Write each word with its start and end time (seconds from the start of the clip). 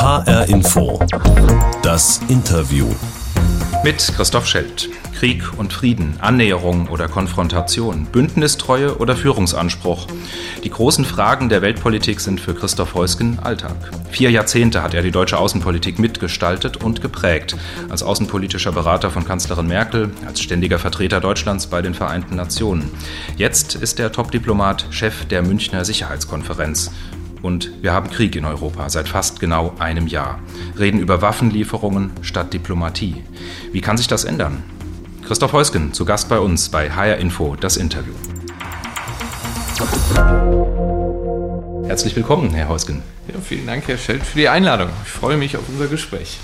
HR 0.00 0.48
Info. 0.48 0.96
Das 1.82 2.20
Interview. 2.28 2.86
Mit 3.82 3.96
Christoph 4.14 4.46
Schelt. 4.46 4.88
Krieg 5.18 5.42
und 5.58 5.72
Frieden, 5.72 6.14
Annäherung 6.20 6.86
oder 6.86 7.08
Konfrontation, 7.08 8.04
Bündnistreue 8.04 8.98
oder 8.98 9.16
Führungsanspruch. 9.16 10.06
Die 10.62 10.70
großen 10.70 11.04
Fragen 11.04 11.48
der 11.48 11.62
Weltpolitik 11.62 12.20
sind 12.20 12.40
für 12.40 12.54
Christoph 12.54 12.94
Heusgen 12.94 13.40
Alltag. 13.42 13.90
Vier 14.08 14.30
Jahrzehnte 14.30 14.84
hat 14.84 14.94
er 14.94 15.02
die 15.02 15.10
deutsche 15.10 15.36
Außenpolitik 15.36 15.98
mitgestaltet 15.98 16.76
und 16.76 17.02
geprägt. 17.02 17.56
Als 17.88 18.04
außenpolitischer 18.04 18.70
Berater 18.70 19.10
von 19.10 19.24
Kanzlerin 19.24 19.66
Merkel, 19.66 20.12
als 20.24 20.40
ständiger 20.40 20.78
Vertreter 20.78 21.18
Deutschlands 21.18 21.66
bei 21.66 21.82
den 21.82 21.94
Vereinten 21.94 22.36
Nationen. 22.36 22.88
Jetzt 23.36 23.74
ist 23.74 23.98
er 23.98 24.12
Top-Diplomat, 24.12 24.86
Chef 24.90 25.24
der 25.24 25.42
Münchner 25.42 25.84
Sicherheitskonferenz. 25.84 26.92
Und 27.42 27.70
wir 27.82 27.92
haben 27.92 28.10
Krieg 28.10 28.34
in 28.34 28.44
Europa 28.44 28.88
seit 28.90 29.08
fast 29.08 29.38
genau 29.38 29.74
einem 29.78 30.06
Jahr. 30.06 30.40
Reden 30.78 31.00
über 31.00 31.22
Waffenlieferungen 31.22 32.10
statt 32.22 32.52
Diplomatie. 32.52 33.22
Wie 33.72 33.80
kann 33.80 33.96
sich 33.96 34.08
das 34.08 34.24
ändern? 34.24 34.64
Christoph 35.24 35.52
Heusgen 35.52 35.92
zu 35.92 36.04
Gast 36.04 36.28
bei 36.28 36.38
uns 36.38 36.68
bei 36.68 36.90
HR 36.90 37.18
Info, 37.18 37.54
das 37.54 37.76
Interview. 37.76 38.14
Herzlich 41.86 42.16
willkommen, 42.16 42.50
Herr 42.50 42.68
Heusgen. 42.68 43.02
Ja, 43.28 43.40
vielen 43.40 43.66
Dank, 43.66 43.86
Herr 43.86 43.98
Schelt, 43.98 44.24
für 44.24 44.38
die 44.38 44.48
Einladung. 44.48 44.88
Ich 45.04 45.10
freue 45.10 45.36
mich 45.36 45.56
auf 45.56 45.62
unser 45.68 45.86
Gespräch. 45.86 46.38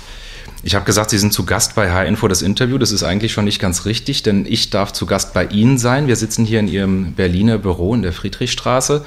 Ich 0.63 0.75
habe 0.75 0.85
gesagt, 0.85 1.09
Sie 1.09 1.17
sind 1.17 1.33
zu 1.33 1.45
Gast 1.45 1.75
bei 1.75 1.91
HR 1.91 2.05
Info, 2.05 2.27
das 2.27 2.41
Interview. 2.41 2.77
Das 2.77 2.91
ist 2.91 3.03
eigentlich 3.03 3.33
schon 3.33 3.45
nicht 3.45 3.59
ganz 3.59 3.85
richtig, 3.85 4.23
denn 4.23 4.45
ich 4.47 4.69
darf 4.69 4.93
zu 4.93 5.05
Gast 5.05 5.33
bei 5.33 5.45
Ihnen 5.45 5.77
sein. 5.77 6.07
Wir 6.07 6.15
sitzen 6.15 6.45
hier 6.45 6.59
in 6.59 6.67
Ihrem 6.67 7.13
Berliner 7.13 7.57
Büro 7.57 7.93
in 7.93 8.01
der 8.01 8.13
Friedrichstraße 8.13 9.05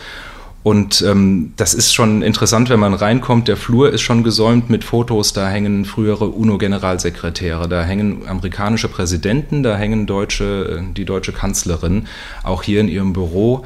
und 0.62 1.02
ähm, 1.02 1.52
das 1.56 1.72
ist 1.72 1.94
schon 1.94 2.22
interessant, 2.22 2.68
wenn 2.68 2.80
man 2.80 2.94
reinkommt. 2.94 3.48
Der 3.48 3.56
Flur 3.56 3.92
ist 3.92 4.02
schon 4.02 4.24
gesäumt 4.24 4.68
mit 4.70 4.84
Fotos. 4.84 5.32
Da 5.32 5.48
hängen 5.48 5.84
frühere 5.84 6.28
UNO-Generalsekretäre, 6.28 7.68
da 7.68 7.84
hängen 7.84 8.28
amerikanische 8.28 8.88
Präsidenten, 8.88 9.62
da 9.62 9.76
hängen 9.76 10.06
deutsche, 10.06 10.80
äh, 10.80 10.94
die 10.94 11.04
deutsche 11.04 11.32
Kanzlerin, 11.32 12.06
auch 12.42 12.62
hier 12.62 12.80
in 12.80 12.88
ihrem 12.88 13.12
Büro. 13.12 13.64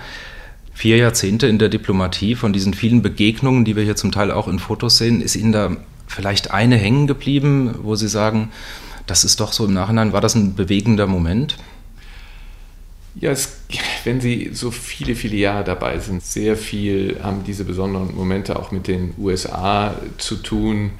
Vier 0.74 0.96
Jahrzehnte 0.96 1.46
in 1.46 1.58
der 1.58 1.68
Diplomatie, 1.68 2.34
von 2.34 2.52
diesen 2.52 2.72
vielen 2.74 3.02
Begegnungen, 3.02 3.64
die 3.64 3.76
wir 3.76 3.82
hier 3.82 3.96
zum 3.96 4.12
Teil 4.12 4.30
auch 4.30 4.48
in 4.48 4.58
Fotos 4.58 4.98
sehen, 4.98 5.20
ist 5.20 5.36
Ihnen 5.36 5.52
da 5.52 5.76
vielleicht 6.06 6.50
eine 6.50 6.76
hängen 6.76 7.06
geblieben, 7.06 7.74
wo 7.82 7.94
Sie 7.94 8.08
sagen, 8.08 8.50
das 9.06 9.24
ist 9.24 9.40
doch 9.40 9.52
so 9.52 9.66
im 9.66 9.74
Nachhinein, 9.74 10.12
war 10.12 10.20
das 10.20 10.34
ein 10.34 10.54
bewegender 10.54 11.06
Moment? 11.06 11.56
Ja, 13.14 13.30
es, 13.30 13.60
wenn 14.04 14.20
Sie 14.20 14.50
so 14.52 14.70
viele, 14.70 15.14
viele 15.14 15.36
Jahre 15.36 15.64
dabei 15.64 15.98
sind, 15.98 16.22
sehr 16.22 16.56
viel 16.56 17.18
haben 17.22 17.44
diese 17.44 17.64
besonderen 17.64 18.14
Momente 18.16 18.58
auch 18.58 18.70
mit 18.70 18.88
den 18.88 19.12
USA 19.18 19.94
zu 20.16 20.36
tun. 20.36 20.92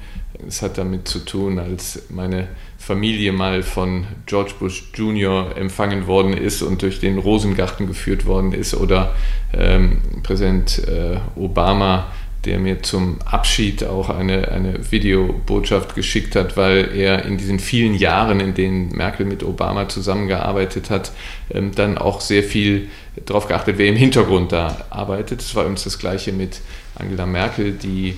Es 0.47 0.61
hat 0.61 0.77
damit 0.77 1.07
zu 1.07 1.19
tun, 1.19 1.57
als 1.57 2.03
meine 2.09 2.49
Familie 2.77 3.31
mal 3.31 3.63
von 3.63 4.05
George 4.25 4.53
Bush 4.59 4.89
Jr. 4.93 5.55
empfangen 5.57 6.05
worden 6.05 6.33
ist 6.33 6.61
und 6.61 6.81
durch 6.81 6.99
den 6.99 7.17
Rosengarten 7.17 7.87
geführt 7.87 8.25
worden 8.25 8.51
ist 8.51 8.75
oder 8.75 9.15
ähm, 9.53 10.01
Präsident 10.21 10.79
äh, 10.87 11.17
Obama 11.35 12.11
der 12.45 12.59
mir 12.59 12.83
zum 12.83 13.21
Abschied 13.23 13.83
auch 13.83 14.09
eine, 14.09 14.49
eine 14.49 14.91
Videobotschaft 14.91 15.95
geschickt 15.95 16.35
hat, 16.35 16.57
weil 16.57 16.95
er 16.95 17.25
in 17.25 17.37
diesen 17.37 17.59
vielen 17.59 17.95
Jahren, 17.95 18.39
in 18.39 18.53
denen 18.53 18.89
Merkel 18.89 19.25
mit 19.25 19.43
Obama 19.43 19.87
zusammengearbeitet 19.87 20.89
hat, 20.89 21.11
ähm, 21.51 21.71
dann 21.73 21.97
auch 21.97 22.21
sehr 22.21 22.43
viel 22.43 22.89
darauf 23.25 23.47
geachtet, 23.47 23.77
wer 23.77 23.87
im 23.87 23.95
Hintergrund 23.95 24.51
da 24.51 24.85
arbeitet. 24.89 25.41
Es 25.41 25.55
war 25.55 25.63
übrigens 25.63 25.83
das 25.83 25.99
Gleiche 25.99 26.33
mit 26.33 26.61
Angela 26.95 27.25
Merkel, 27.25 27.71
die 27.71 28.17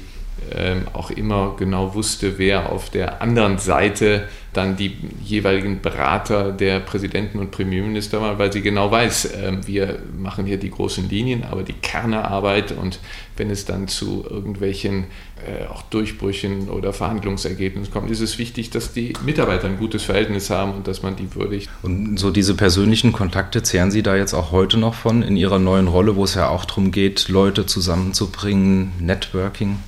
ähm, 0.54 0.84
auch 0.94 1.12
immer 1.12 1.56
genau 1.58 1.96
wusste, 1.96 2.38
wer 2.38 2.72
auf 2.72 2.90
der 2.90 3.22
anderen 3.22 3.58
Seite 3.58 4.28
dann 4.54 4.78
die 4.78 4.96
jeweiligen 5.24 5.82
Berater 5.82 6.52
der 6.52 6.80
Präsidenten 6.80 7.40
und 7.40 7.52
Premierminister 7.52 8.22
war, 8.22 8.40
weil 8.40 8.54
sie 8.54 8.62
genau 8.62 8.90
weiß, 8.90 9.26
äh, 9.26 9.54
wir 9.66 10.00
machen 10.18 10.46
hier 10.46 10.58
die 10.58 10.70
großen 10.70 11.10
Linien, 11.10 11.44
aber 11.44 11.64
die 11.64 11.74
Kernearbeit 11.74 12.72
und 12.72 13.00
wenn 13.38 13.50
es 13.50 13.66
dann 13.66 13.88
zu 13.88 14.26
irgendwelchen 14.30 15.06
äh, 15.46 15.66
auch 15.68 15.82
Durchbrüchen 15.84 16.70
oder 16.70 16.94
Verhandlungsergebnissen 16.94 17.94
kommt, 17.94 18.10
ist 18.10 18.22
es 18.22 18.38
wichtig, 18.38 18.70
dass 18.70 18.94
die 18.94 19.14
Mitarbeiter 19.26 19.68
ein 19.68 19.78
gutes 19.78 20.04
Verhältnis 20.04 20.50
haben 20.50 20.74
und 20.74 20.88
dass 20.88 21.04
man 21.04 21.16
die 21.18 21.36
würdigt. 21.36 21.70
Und 21.84 22.18
so 22.18 22.32
diese 22.32 22.56
persönlichen 22.56 23.12
Kontakte 23.12 23.62
zehren 23.62 23.92
Sie 23.92 24.04
da 24.04 24.16
jetzt 24.16 24.34
auch 24.34 24.52
heute 24.52 24.78
noch 24.78 24.94
von 24.94 25.22
in 25.22 25.36
Ihrer 25.36 25.60
neuen 25.60 25.88
Rolle, 25.88 26.16
wo 26.16 26.24
es 26.24 26.36
ja 26.36 26.48
auch 26.48 26.64
darum 26.66 26.92
geht, 26.92 27.28
Leute 27.28 27.66
zusammenzubringen, 27.66 28.94
Networking? 29.00 29.80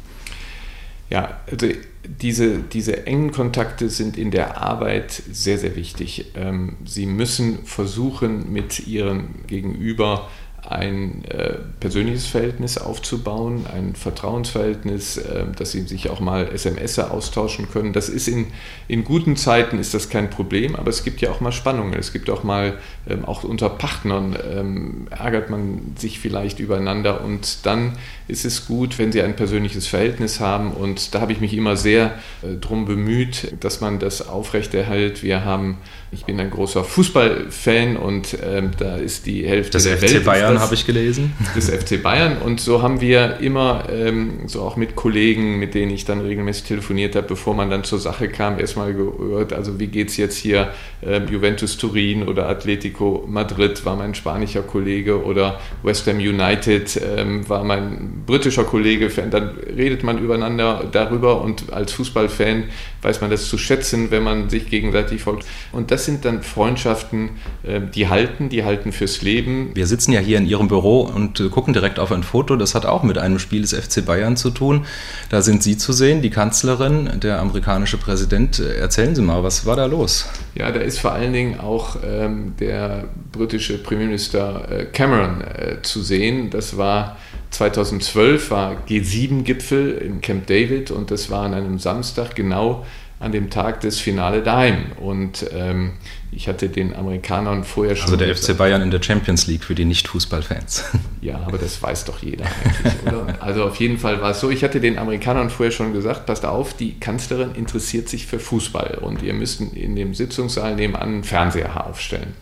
Ja, 1.09 1.39
also 1.49 1.67
diese, 2.03 2.59
diese 2.59 3.05
engen 3.05 3.31
Kontakte 3.31 3.89
sind 3.89 4.17
in 4.17 4.31
der 4.31 4.61
Arbeit 4.61 5.11
sehr, 5.31 5.57
sehr 5.57 5.75
wichtig. 5.75 6.31
Ähm, 6.35 6.77
Sie 6.85 7.05
müssen 7.05 7.65
versuchen, 7.65 8.51
mit 8.51 8.87
Ihrem 8.87 9.45
Gegenüber 9.47 10.29
ein 10.69 11.23
äh, 11.25 11.53
persönliches 11.79 12.27
Verhältnis 12.27 12.77
aufzubauen, 12.77 13.65
ein 13.73 13.95
Vertrauensverhältnis, 13.95 15.17
äh, 15.17 15.45
dass 15.55 15.71
sie 15.71 15.81
sich 15.83 16.09
auch 16.09 16.19
mal 16.19 16.49
SMS 16.53 16.99
austauschen 16.99 17.69
können. 17.71 17.93
Das 17.93 18.09
ist 18.09 18.27
in, 18.27 18.47
in 18.89 19.05
guten 19.05 19.37
Zeiten 19.37 19.79
ist 19.79 19.93
das 19.93 20.09
kein 20.09 20.29
Problem, 20.29 20.75
aber 20.75 20.89
es 20.89 21.05
gibt 21.05 21.21
ja 21.21 21.31
auch 21.31 21.39
mal 21.39 21.53
Spannungen. 21.53 21.93
Es 21.93 22.11
gibt 22.11 22.29
auch 22.29 22.43
mal, 22.43 22.77
ähm, 23.07 23.23
auch 23.23 23.45
unter 23.45 23.69
Partnern 23.69 24.37
ähm, 24.51 25.07
ärgert 25.09 25.49
man 25.49 25.95
sich 25.97 26.19
vielleicht 26.19 26.59
übereinander 26.59 27.23
und 27.23 27.65
dann 27.65 27.93
ist 28.27 28.43
es 28.43 28.67
gut, 28.67 28.99
wenn 28.99 29.13
sie 29.13 29.21
ein 29.21 29.37
persönliches 29.37 29.87
Verhältnis 29.87 30.41
haben 30.41 30.71
und 30.71 31.15
da 31.15 31.21
habe 31.21 31.31
ich 31.31 31.39
mich 31.39 31.53
immer 31.53 31.77
sehr 31.77 32.15
äh, 32.41 32.55
drum 32.59 32.85
bemüht, 32.85 33.53
dass 33.61 33.79
man 33.79 33.99
das 33.99 34.27
aufrechterhält. 34.27 35.23
Wir 35.23 35.45
haben, 35.45 35.77
ich 36.11 36.25
bin 36.25 36.37
ein 36.41 36.49
großer 36.49 36.83
Fußballfan 36.83 37.95
und 37.95 38.37
ähm, 38.43 38.71
da 38.77 38.97
ist 38.97 39.25
die 39.27 39.47
Hälfte 39.47 39.73
das 39.73 39.83
der 39.83 39.97
FC 39.97 40.01
Welt 40.01 40.25
Bayern 40.25 40.56
habe 40.59 40.73
ich 40.75 40.85
gelesen. 40.85 41.33
Des 41.55 41.69
FC 41.69 42.01
Bayern. 42.01 42.37
Und 42.37 42.59
so 42.59 42.81
haben 42.81 43.01
wir 43.01 43.39
immer, 43.39 43.85
ähm, 43.91 44.41
so 44.47 44.61
auch 44.61 44.75
mit 44.75 44.95
Kollegen, 44.95 45.59
mit 45.59 45.73
denen 45.73 45.91
ich 45.91 46.05
dann 46.05 46.21
regelmäßig 46.21 46.63
telefoniert 46.63 47.15
habe, 47.15 47.27
bevor 47.27 47.53
man 47.53 47.69
dann 47.69 47.83
zur 47.83 47.99
Sache 47.99 48.29
kam, 48.29 48.59
erstmal 48.59 48.93
gehört, 48.93 49.53
also 49.53 49.79
wie 49.79 49.87
geht 49.87 50.09
es 50.09 50.17
jetzt 50.17 50.37
hier 50.37 50.71
ähm, 51.03 51.27
Juventus 51.27 51.77
Turin 51.77 52.27
oder 52.27 52.49
Atletico 52.49 53.25
Madrid 53.27 53.85
war 53.85 53.95
mein 53.95 54.15
spanischer 54.15 54.63
Kollege 54.63 55.23
oder 55.23 55.59
West 55.83 56.07
Ham 56.07 56.17
United 56.17 56.99
ähm, 57.17 57.47
war 57.47 57.63
mein 57.63 58.23
britischer 58.25 58.63
Kollege. 58.63 59.09
Dann 59.29 59.51
redet 59.75 60.03
man 60.03 60.17
übereinander 60.17 60.87
darüber 60.91 61.41
und 61.41 61.71
als 61.71 61.93
Fußballfan 61.93 62.65
weiß 63.01 63.21
man 63.21 63.29
das 63.29 63.47
zu 63.47 63.57
schätzen, 63.57 64.11
wenn 64.11 64.23
man 64.23 64.49
sich 64.49 64.69
gegenseitig 64.69 65.21
folgt. 65.21 65.45
Und 65.71 65.91
das 65.91 66.05
sind 66.05 66.25
dann 66.25 66.41
Freundschaften, 66.43 67.29
äh, 67.63 67.81
die 67.93 68.07
halten, 68.07 68.49
die 68.49 68.63
halten 68.63 68.91
fürs 68.91 69.21
Leben. 69.21 69.71
Wir 69.73 69.87
sitzen 69.87 70.11
ja 70.13 70.19
hier 70.19 70.37
in 70.37 70.46
Ihrem 70.47 70.67
Büro 70.67 71.01
und 71.01 71.39
äh, 71.39 71.49
gucken 71.49 71.73
direkt 71.73 71.99
auf 71.99 72.11
ein 72.11 72.23
Foto. 72.23 72.55
Das 72.55 72.75
hat 72.75 72.85
auch 72.85 73.03
mit 73.03 73.17
einem 73.17 73.39
Spiel 73.39 73.61
des 73.61 73.73
FC 73.73 74.05
Bayern 74.05 74.37
zu 74.37 74.49
tun. 74.49 74.85
Da 75.29 75.41
sind 75.41 75.61
Sie 75.61 75.77
zu 75.77 75.93
sehen, 75.93 76.21
die 76.21 76.29
Kanzlerin, 76.29 77.19
der 77.21 77.39
amerikanische 77.39 77.97
Präsident. 77.97 78.59
Erzählen 78.59 79.15
Sie 79.15 79.21
mal, 79.21 79.43
was 79.43 79.65
war 79.65 79.75
da 79.75 79.85
los? 79.85 80.27
Ja, 80.55 80.71
da 80.71 80.79
ist 80.79 80.99
vor 80.99 81.11
allen 81.11 81.33
Dingen 81.33 81.59
auch 81.59 81.97
ähm, 82.03 82.53
der 82.59 83.05
britische 83.31 83.77
Premierminister 83.77 84.71
äh, 84.71 84.85
Cameron 84.85 85.41
äh, 85.41 85.81
zu 85.81 86.01
sehen. 86.01 86.49
Das 86.49 86.77
war 86.77 87.17
2012 87.51 88.51
war 88.51 88.75
G7-Gipfel 88.87 89.97
in 89.97 90.21
Camp 90.21 90.47
David 90.47 90.91
und 90.91 91.11
das 91.11 91.29
war 91.29 91.43
an 91.43 91.53
einem 91.53 91.79
Samstag 91.79 92.35
genau 92.35 92.85
an 93.19 93.31
dem 93.31 93.49
Tag 93.49 93.81
des 93.81 93.99
Finale 93.99 94.43
daheim. 94.43 94.91
Und 94.99 95.45
ähm, 95.51 95.93
ich 96.31 96.47
hatte 96.47 96.69
den 96.69 96.95
Amerikanern 96.95 97.63
vorher 97.63 97.95
schon. 97.95 98.05
Also 98.05 98.17
der 98.17 98.35
FC 98.35 98.55
Bayern 98.55 98.81
in 98.81 98.91
der 98.91 99.01
Champions 99.01 99.47
League 99.47 99.63
für 99.63 99.75
die 99.75 99.85
Nicht-Fußballfans. 99.85 100.85
Ja, 101.19 101.41
aber 101.45 101.57
das 101.57 101.81
weiß 101.81 102.05
doch 102.05 102.21
jeder 102.21 102.45
eigentlich, 102.45 102.93
oder? 103.05 103.35
Also 103.41 103.65
auf 103.65 103.77
jeden 103.77 103.97
Fall 103.97 104.21
war 104.21 104.31
es 104.31 104.39
so, 104.39 104.49
ich 104.49 104.63
hatte 104.63 104.79
den 104.79 104.97
Amerikanern 104.97 105.49
vorher 105.49 105.71
schon 105.71 105.91
gesagt, 105.91 106.25
passt 106.27 106.45
auf, 106.45 106.75
die 106.75 106.93
Kanzlerin 106.99 107.55
interessiert 107.55 108.07
sich 108.07 108.27
für 108.27 108.39
Fußball 108.39 108.99
und 109.01 109.23
ihr 109.23 109.33
müsst 109.33 109.59
in 109.59 109.95
dem 109.95 110.13
Sitzungssaal 110.13 110.75
nebenan 110.75 111.01
einen 111.01 111.23
Fernseher 111.23 111.85
aufstellen. 111.85 112.33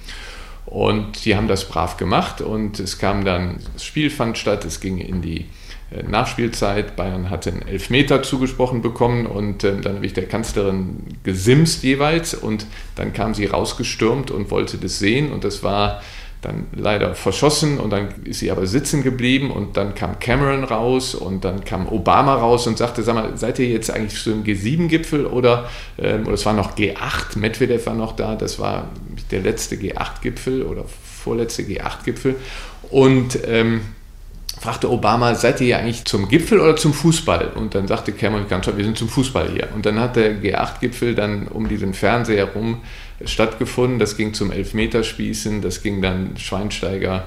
Und 0.66 1.26
die 1.26 1.36
haben 1.36 1.48
das 1.48 1.68
brav 1.68 1.98
gemacht 1.98 2.42
und 2.42 2.80
es 2.80 3.00
kam 3.00 3.24
dann, 3.24 3.60
das 3.74 3.86
Spiel 3.86 4.10
fand 4.10 4.38
statt, 4.38 4.66
es 4.66 4.82
ging 4.82 4.98
in 4.98 5.22
die 5.22 5.46
Nachspielzeit. 6.08 6.96
Bayern 6.96 7.30
hatte 7.30 7.52
einen 7.52 7.68
Elfmeter 7.68 8.24
zugesprochen 8.24 8.82
bekommen 8.82 9.26
und 9.26 9.64
äh, 9.64 9.80
dann 9.80 9.96
habe 9.96 10.06
ich 10.06 10.14
der 10.14 10.28
Kanzlerin 10.28 10.98
gesimst 11.24 11.84
jeweils 11.84 12.34
und 12.34 12.66
dann 12.96 13.14
kam 13.14 13.34
sie 13.34 13.46
rausgestürmt 13.46 14.32
und 14.32 14.52
wollte 14.52 14.78
das 14.78 15.00
sehen 15.00 15.32
und 15.32 15.44
das 15.44 15.64
war 15.64 16.02
dann 16.46 16.68
leider 16.76 17.16
verschossen 17.16 17.80
und 17.80 17.90
dann 17.90 18.10
ist 18.24 18.40
sie 18.40 18.52
aber 18.52 18.68
sitzen 18.68 19.04
geblieben 19.04 19.52
und 19.52 19.78
dann 19.78 19.96
kam 19.96 20.20
Cameron 20.20 20.64
raus 20.64 21.16
und 21.16 21.44
dann 21.44 21.66
kam 21.66 21.88
Obama 21.88 22.36
raus 22.36 22.68
und 22.68 22.78
sagte, 22.78 23.04
sag 23.04 23.16
mal, 23.16 23.38
seid 23.38 23.60
ihr 23.60 23.68
jetzt 23.68 23.90
eigentlich 23.90 24.22
zu 24.22 24.32
einem 24.32 24.44
G7-Gipfel 24.44 25.26
oder, 25.26 25.70
ähm, 25.98 26.24
oder 26.24 26.34
es 26.34 26.46
war 26.46 26.54
noch 26.54 26.76
G8, 26.76 27.38
Medvedev 27.38 27.86
war 27.88 27.96
noch 27.96 28.16
da, 28.16 28.36
das 28.36 28.60
war 28.60 28.90
der 29.32 29.42
letzte 29.42 29.76
G8-Gipfel 29.76 30.64
oder 30.64 30.86
vorletzte 31.04 31.64
G8-Gipfel 31.64 32.36
und 32.92 33.40
ähm, 33.48 33.82
fragte 34.60 34.90
Obama, 34.90 35.36
seid 35.36 35.62
ihr 35.62 35.78
eigentlich 35.78 36.06
zum 36.06 36.28
Gipfel 36.28 36.60
oder 36.60 36.76
zum 36.76 36.94
Fußball? 36.94 37.54
Und 37.56 37.76
dann 37.76 37.88
sagte 37.88 38.12
Cameron 38.12 38.48
ganz 38.48 38.64
klar, 38.64 38.78
wir 38.78 38.86
sind 38.86 38.98
zum 38.98 39.10
Fußball 39.10 39.50
hier. 39.52 39.70
Und 39.74 39.86
dann 39.86 40.00
hat 40.00 40.16
der 40.16 40.42
G8-Gipfel 40.42 41.16
dann 41.16 41.48
um 41.48 41.68
diesen 41.68 41.94
Fernseher 41.94 42.48
herum 42.48 42.82
stattgefunden. 43.24 44.00
Das 44.00 44.18
ging 44.18 44.34
zum 44.34 44.52
Elfmeterspießen, 44.52 45.62
das 45.62 45.84
ging 45.84 46.02
dann 46.02 46.38
Schweinsteiger 46.38 47.26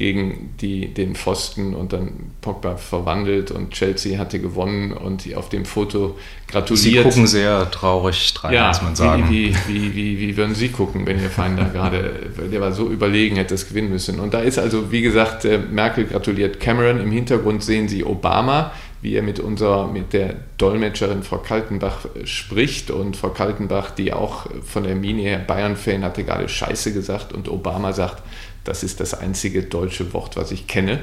gegen 0.00 0.54
die, 0.62 0.94
den 0.94 1.14
Pfosten 1.14 1.74
und 1.74 1.92
dann 1.92 2.32
Pogba 2.40 2.78
verwandelt 2.78 3.50
und 3.50 3.72
Chelsea 3.72 4.18
hatte 4.18 4.40
gewonnen 4.40 4.94
und 4.94 5.28
auf 5.36 5.50
dem 5.50 5.66
Foto 5.66 6.16
gratuliert. 6.48 6.82
Sie 6.82 7.02
gucken 7.02 7.26
sehr 7.26 7.70
traurig 7.70 8.32
rein, 8.42 8.54
ja, 8.54 8.68
muss 8.68 8.80
man 8.80 8.96
sagen. 8.96 9.26
Wie, 9.28 9.54
wie, 9.68 9.94
wie, 9.94 10.18
wie, 10.18 10.36
würden 10.38 10.54
Sie 10.54 10.70
gucken, 10.70 11.04
wenn 11.04 11.20
Ihr 11.20 11.28
Feind 11.28 11.58
da 11.58 11.64
gerade, 11.64 12.14
der 12.50 12.62
war 12.62 12.72
so 12.72 12.88
überlegen, 12.88 13.36
hätte 13.36 13.54
es 13.54 13.68
gewinnen 13.68 13.90
müssen. 13.90 14.20
Und 14.20 14.32
da 14.32 14.40
ist 14.40 14.58
also, 14.58 14.90
wie 14.90 15.02
gesagt, 15.02 15.44
äh, 15.44 15.58
Merkel 15.58 16.06
gratuliert 16.06 16.60
Cameron. 16.60 16.98
Im 16.98 17.10
Hintergrund 17.10 17.62
sehen 17.62 17.86
Sie 17.86 18.02
Obama, 18.02 18.72
wie 19.02 19.16
er 19.16 19.22
mit 19.22 19.38
unserer, 19.38 19.86
mit 19.86 20.14
der 20.14 20.36
Dolmetscherin 20.56 21.22
Frau 21.22 21.36
Kaltenbach 21.36 22.06
äh, 22.14 22.26
spricht. 22.26 22.90
Und 22.90 23.18
Frau 23.18 23.28
Kaltenbach, 23.28 23.90
die 23.90 24.14
auch 24.14 24.46
von 24.64 24.84
der 24.84 24.94
Mine 24.94 25.20
her 25.20 25.40
Bayern-Fan, 25.46 26.04
hatte 26.04 26.24
gerade 26.24 26.48
Scheiße 26.48 26.94
gesagt 26.94 27.34
und 27.34 27.50
Obama 27.50 27.92
sagt, 27.92 28.22
das 28.64 28.82
ist 28.82 29.00
das 29.00 29.14
einzige 29.14 29.62
deutsche 29.62 30.12
Wort, 30.12 30.36
was 30.36 30.52
ich 30.52 30.66
kenne. 30.66 31.00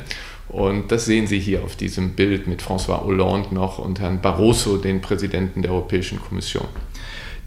Und 0.50 0.92
das 0.92 1.06
sehen 1.06 1.28
Sie 1.28 1.40
hier 1.40 1.64
auf 1.64 1.76
diesem 1.76 2.14
Bild 2.14 2.48
mit 2.48 2.62
François 2.62 3.04
Hollande 3.04 3.54
noch 3.54 3.80
und 3.80 4.00
Herrn 4.00 4.22
Barroso, 4.22 4.78
den 4.78 5.02
Präsidenten 5.02 5.62
der 5.62 5.72
Europäischen 5.72 6.22
Kommission. 6.22 6.68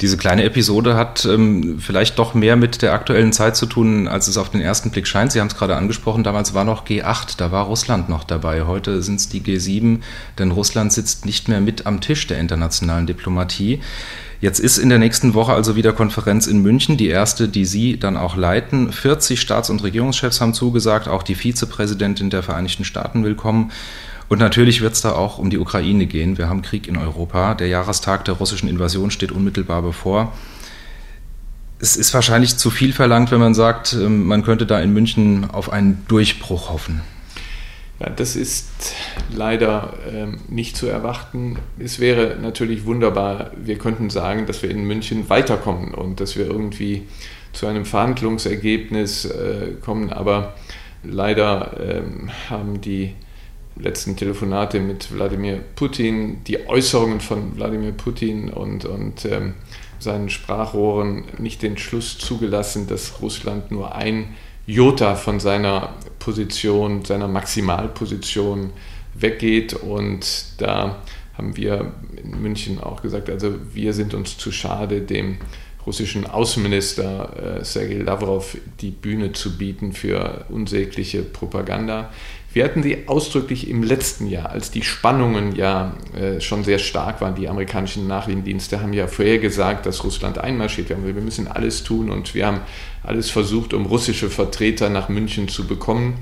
Diese 0.01 0.17
kleine 0.17 0.45
Episode 0.45 0.97
hat 0.97 1.27
ähm, 1.27 1.79
vielleicht 1.79 2.19
doch 2.19 2.33
mehr 2.33 2.57
mit 2.57 2.81
der 2.81 2.95
aktuellen 2.95 3.35
Zeit 3.35 3.55
zu 3.55 3.67
tun, 3.67 4.09
als 4.09 4.29
es 4.29 4.39
auf 4.39 4.49
den 4.49 4.63
ersten 4.63 4.91
Blick 4.91 5.07
scheint. 5.07 5.31
Sie 5.31 5.41
haben 5.41 5.49
es 5.49 5.57
gerade 5.57 5.77
angesprochen, 5.77 6.25
damals 6.25 6.55
war 6.55 6.65
noch 6.65 6.87
G8, 6.87 7.37
da 7.37 7.53
war 7.53 7.67
Russland 7.67 8.09
noch 8.09 8.25
dabei. 8.25 8.63
Heute 8.63 9.03
sind 9.03 9.17
es 9.17 9.29
die 9.29 9.43
G7, 9.43 9.99
denn 10.39 10.53
Russland 10.53 10.93
sitzt 10.93 11.27
nicht 11.27 11.49
mehr 11.49 11.61
mit 11.61 11.87
am 11.87 12.01
Tisch 12.01 12.27
der 12.27 12.39
internationalen 12.39 13.07
Diplomatie. 13.07 13.81
Jetzt 14.41 14.59
ist 14.59 14.79
in 14.79 14.89
der 14.89 14.99
nächsten 14.99 15.35
Woche 15.35 15.53
also 15.53 15.77
wieder 15.77 15.93
Konferenz 15.93 16.47
in 16.47 16.63
München, 16.63 16.97
die 16.97 17.09
erste, 17.09 17.47
die 17.47 17.67
Sie 17.67 17.99
dann 17.99 18.17
auch 18.17 18.37
leiten. 18.37 18.91
40 18.91 19.39
Staats- 19.39 19.69
und 19.69 19.83
Regierungschefs 19.83 20.41
haben 20.41 20.55
zugesagt, 20.55 21.09
auch 21.09 21.23
die 21.23 21.35
Vizepräsidentin 21.35 22.31
der 22.31 22.43
Vereinigten 22.43 22.85
Staaten 22.85 23.23
will 23.23 23.35
kommen. 23.35 23.71
Und 24.31 24.39
natürlich 24.39 24.81
wird 24.81 24.93
es 24.93 25.01
da 25.01 25.11
auch 25.11 25.39
um 25.39 25.51
die 25.51 25.59
Ukraine 25.59 26.07
gehen. 26.07 26.39
Wir 26.39 26.49
haben 26.49 26.63
Krieg 26.63 26.87
in 26.87 26.97
Europa. 26.97 27.55
Der 27.55 27.67
Jahrestag 27.67 28.25
der 28.27 28.35
russischen 28.35 28.69
Invasion 28.69 29.11
steht 29.11 29.33
unmittelbar 29.33 29.83
bevor. 29.83 30.33
Es 31.81 31.97
ist 31.97 32.15
wahrscheinlich 32.15 32.57
zu 32.57 32.71
viel 32.71 32.93
verlangt, 32.93 33.33
wenn 33.33 33.41
man 33.41 33.55
sagt, 33.55 33.93
ähm, 33.93 34.29
man 34.29 34.45
könnte 34.45 34.67
da 34.67 34.79
in 34.79 34.93
München 34.93 35.51
auf 35.51 35.73
einen 35.73 36.05
Durchbruch 36.07 36.71
hoffen. 36.71 37.01
Ja, 37.99 38.09
das 38.09 38.37
ist 38.37 38.95
leider 39.35 39.95
ähm, 40.09 40.39
nicht 40.49 40.77
zu 40.77 40.87
erwarten. 40.87 41.59
Es 41.81 41.99
wäre 41.99 42.37
natürlich 42.41 42.87
wunderbar, 42.87 43.51
wir 43.57 43.79
könnten 43.79 44.11
sagen, 44.11 44.47
dass 44.47 44.63
wir 44.63 44.71
in 44.71 44.85
München 44.85 45.29
weiterkommen 45.29 45.93
und 45.93 46.21
dass 46.21 46.37
wir 46.37 46.47
irgendwie 46.47 47.03
zu 47.53 47.67
einem 47.67 47.85
Verhandlungsergebnis 47.85 49.25
äh, 49.25 49.73
kommen, 49.81 50.13
aber 50.13 50.55
leider 51.03 51.73
ähm, 51.81 52.31
haben 52.49 52.81
die 52.81 53.17
letzten 53.77 54.17
Telefonate 54.17 54.81
mit 54.81 55.13
Wladimir 55.13 55.61
Putin, 55.77 56.43
die 56.45 56.67
Äußerungen 56.67 57.21
von 57.21 57.57
Wladimir 57.57 57.93
Putin 57.93 58.51
und, 58.51 58.85
und 58.85 59.25
ähm, 59.25 59.55
seinen 59.99 60.31
Sprachrohren 60.31 61.25
nicht 61.39 61.63
den 61.63 61.79
Schluss 61.79 62.19
zugelassen, 62.19 62.87
dass 62.87 63.21
Russland 63.21 63.71
nur 63.71 63.95
ein 63.95 64.35
Jota 64.67 65.15
von 65.15 65.41
seiner 65.41 65.95
Position, 66.19 67.05
seiner 67.05 67.29
Maximalposition 67.29 68.71
weggeht. 69.15 69.75
Und 69.75 70.27
da 70.59 71.03
haben 71.37 71.57
wir 71.57 71.93
in 72.23 72.41
München 72.43 72.81
auch 72.81 73.03
gesagt, 73.03 73.29
also 73.31 73.55
wir 73.73 73.93
sind 73.93 74.15
uns 74.15 74.39
zu 74.39 74.53
schade, 74.53 75.01
dem 75.03 75.39
russischen 75.91 76.25
Außenminister 76.25 77.59
äh, 77.59 77.65
Sergei 77.65 77.97
Lavrov 77.97 78.57
die 78.81 78.93
Bühne 78.93 79.33
zu 79.33 79.59
bieten 79.59 79.93
für 79.93 80.45
unsägliche 80.49 81.23
Propaganda. 81.23 82.11
Wir 82.53 82.65
hatten 82.65 82.85
sie 82.85 83.09
ausdrücklich 83.09 83.69
im 83.69 83.83
letzten 83.83 84.29
Jahr, 84.29 84.51
als 84.51 84.71
die 84.71 84.85
Spannungen 84.85 85.57
ja 85.57 85.97
äh, 86.17 86.41
schon 86.41 86.63
sehr 86.63 86.79
stark 86.79 87.21
waren. 87.21 87.35
Die 87.35 87.49
amerikanischen 87.49 88.07
Nachrichtendienste 88.07 88.81
haben 88.81 88.93
ja 88.93 89.09
vorhergesagt, 89.09 89.85
dass 89.85 90.05
Russland 90.05 90.39
einmarschiert. 90.39 90.91
Wir, 90.91 90.97
haben, 90.97 91.05
wir 91.05 91.15
müssen 91.15 91.49
alles 91.49 91.83
tun 91.83 92.09
und 92.09 92.37
wir 92.37 92.47
haben 92.47 92.61
alles 93.03 93.29
versucht, 93.29 93.75
um 93.75 93.87
russische 93.87 94.31
Vertreter 94.31 94.91
nach 94.91 95.09
München 95.09 95.49
zu 95.49 95.67
bekommen. 95.67 96.19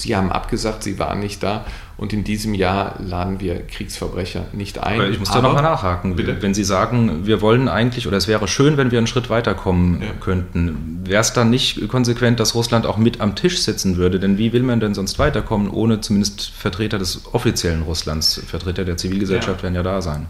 Sie 0.00 0.16
haben 0.16 0.32
abgesagt, 0.32 0.82
sie 0.82 0.98
waren 0.98 1.20
nicht 1.20 1.42
da 1.42 1.64
und 1.96 2.12
in 2.14 2.24
diesem 2.24 2.54
Jahr 2.54 2.94
laden 2.98 3.40
wir 3.40 3.66
Kriegsverbrecher 3.66 4.46
nicht 4.52 4.82
ein. 4.82 5.00
Aber 5.00 5.10
ich 5.10 5.18
muss 5.18 5.30
da 5.30 5.42
nochmal 5.42 5.62
nachhaken. 5.62 6.16
Bitte? 6.16 6.40
Wenn 6.40 6.54
Sie 6.54 6.64
sagen, 6.64 7.26
wir 7.26 7.42
wollen 7.42 7.68
eigentlich, 7.68 8.06
oder 8.06 8.16
es 8.16 8.26
wäre 8.26 8.48
schön, 8.48 8.78
wenn 8.78 8.90
wir 8.90 8.96
einen 8.96 9.06
Schritt 9.06 9.28
weiterkommen 9.28 10.00
ja. 10.00 10.08
könnten, 10.18 11.00
wäre 11.04 11.20
es 11.20 11.34
dann 11.34 11.50
nicht 11.50 11.88
konsequent, 11.88 12.40
dass 12.40 12.54
Russland 12.54 12.86
auch 12.86 12.96
mit 12.96 13.20
am 13.20 13.36
Tisch 13.36 13.60
sitzen 13.60 13.98
würde? 13.98 14.18
Denn 14.18 14.38
wie 14.38 14.54
will 14.54 14.62
man 14.62 14.80
denn 14.80 14.94
sonst 14.94 15.18
weiterkommen, 15.18 15.68
ohne 15.68 16.00
zumindest 16.00 16.50
Vertreter 16.50 16.98
des 16.98 17.34
offiziellen 17.34 17.82
Russlands, 17.82 18.42
Vertreter 18.46 18.86
der 18.86 18.96
Zivilgesellschaft 18.96 19.58
ja. 19.58 19.62
werden 19.64 19.74
ja 19.74 19.82
da 19.82 20.00
sein? 20.00 20.26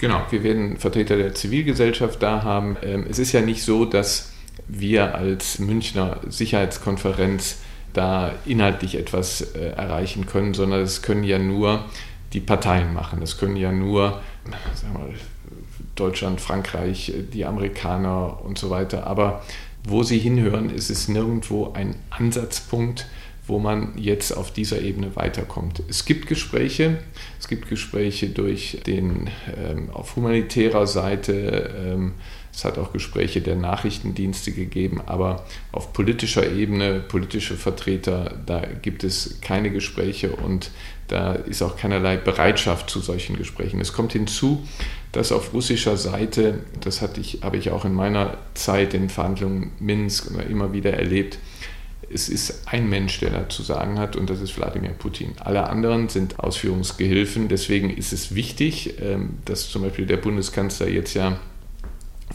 Genau, 0.00 0.20
wir 0.30 0.42
werden 0.42 0.78
Vertreter 0.78 1.16
der 1.16 1.34
Zivilgesellschaft 1.34 2.20
da 2.22 2.42
haben. 2.42 2.76
Ähm, 2.82 3.06
es 3.08 3.18
ist 3.18 3.30
ja 3.30 3.40
nicht 3.40 3.62
so, 3.62 3.84
dass 3.84 4.32
wir 4.66 5.14
als 5.14 5.58
Münchner 5.58 6.18
Sicherheitskonferenz 6.28 7.58
da 7.94 8.32
inhaltlich 8.44 8.96
etwas 8.96 9.40
äh, 9.40 9.70
erreichen 9.70 10.26
können, 10.26 10.52
sondern 10.52 10.82
es 10.82 11.00
können 11.00 11.24
ja 11.24 11.38
nur 11.38 11.84
die 12.34 12.40
Parteien 12.40 12.92
machen. 12.92 13.22
Es 13.22 13.38
können 13.38 13.56
ja 13.56 13.72
nur 13.72 14.20
wir, 14.44 15.14
Deutschland, 15.94 16.40
Frankreich, 16.40 17.12
die 17.32 17.44
Amerikaner 17.44 18.40
und 18.44 18.58
so 18.58 18.68
weiter. 18.68 19.06
Aber 19.06 19.42
wo 19.84 20.02
sie 20.02 20.18
hinhören, 20.18 20.70
ist 20.70 20.90
es 20.90 21.08
nirgendwo 21.08 21.72
ein 21.72 21.94
Ansatzpunkt, 22.10 23.06
wo 23.46 23.58
man 23.58 23.92
jetzt 23.96 24.32
auf 24.32 24.52
dieser 24.52 24.80
Ebene 24.80 25.14
weiterkommt. 25.16 25.82
Es 25.88 26.04
gibt 26.04 26.26
Gespräche, 26.26 26.98
es 27.38 27.46
gibt 27.46 27.68
Gespräche 27.68 28.30
durch 28.30 28.80
den 28.86 29.28
ähm, 29.56 29.90
auf 29.90 30.16
humanitärer 30.16 30.86
Seite 30.86 31.70
ähm, 31.76 32.14
es 32.54 32.64
hat 32.64 32.78
auch 32.78 32.92
Gespräche 32.92 33.40
der 33.40 33.56
Nachrichtendienste 33.56 34.52
gegeben, 34.52 35.00
aber 35.06 35.44
auf 35.72 35.92
politischer 35.92 36.50
Ebene, 36.50 37.00
politische 37.00 37.56
Vertreter, 37.56 38.36
da 38.46 38.60
gibt 38.60 39.02
es 39.02 39.40
keine 39.40 39.70
Gespräche 39.70 40.30
und 40.36 40.70
da 41.08 41.32
ist 41.32 41.62
auch 41.62 41.76
keinerlei 41.76 42.16
Bereitschaft 42.16 42.88
zu 42.88 43.00
solchen 43.00 43.36
Gesprächen. 43.36 43.80
Es 43.80 43.92
kommt 43.92 44.12
hinzu, 44.12 44.66
dass 45.12 45.32
auf 45.32 45.52
russischer 45.52 45.96
Seite, 45.96 46.60
das 46.80 47.02
hatte 47.02 47.20
ich, 47.20 47.40
habe 47.42 47.56
ich 47.56 47.70
auch 47.70 47.84
in 47.84 47.92
meiner 47.92 48.38
Zeit 48.54 48.94
in 48.94 49.10
Verhandlungen 49.10 49.72
Minsk 49.80 50.30
immer 50.48 50.72
wieder 50.72 50.94
erlebt, 50.94 51.38
es 52.10 52.28
ist 52.28 52.68
ein 52.68 52.88
Mensch, 52.88 53.18
der 53.20 53.30
da 53.30 53.48
zu 53.48 53.62
sagen 53.62 53.98
hat, 53.98 54.14
und 54.14 54.30
das 54.30 54.40
ist 54.40 54.56
Wladimir 54.56 54.90
Putin. 54.90 55.32
Alle 55.40 55.68
anderen 55.68 56.08
sind 56.08 56.38
Ausführungsgehilfen. 56.38 57.48
Deswegen 57.48 57.90
ist 57.90 58.12
es 58.12 58.34
wichtig, 58.34 59.00
ähm, 59.00 59.38
dass 59.44 59.68
zum 59.68 59.82
Beispiel 59.82 60.06
der 60.06 60.18
Bundeskanzler 60.18 60.88
jetzt 60.88 61.14
ja 61.14 61.38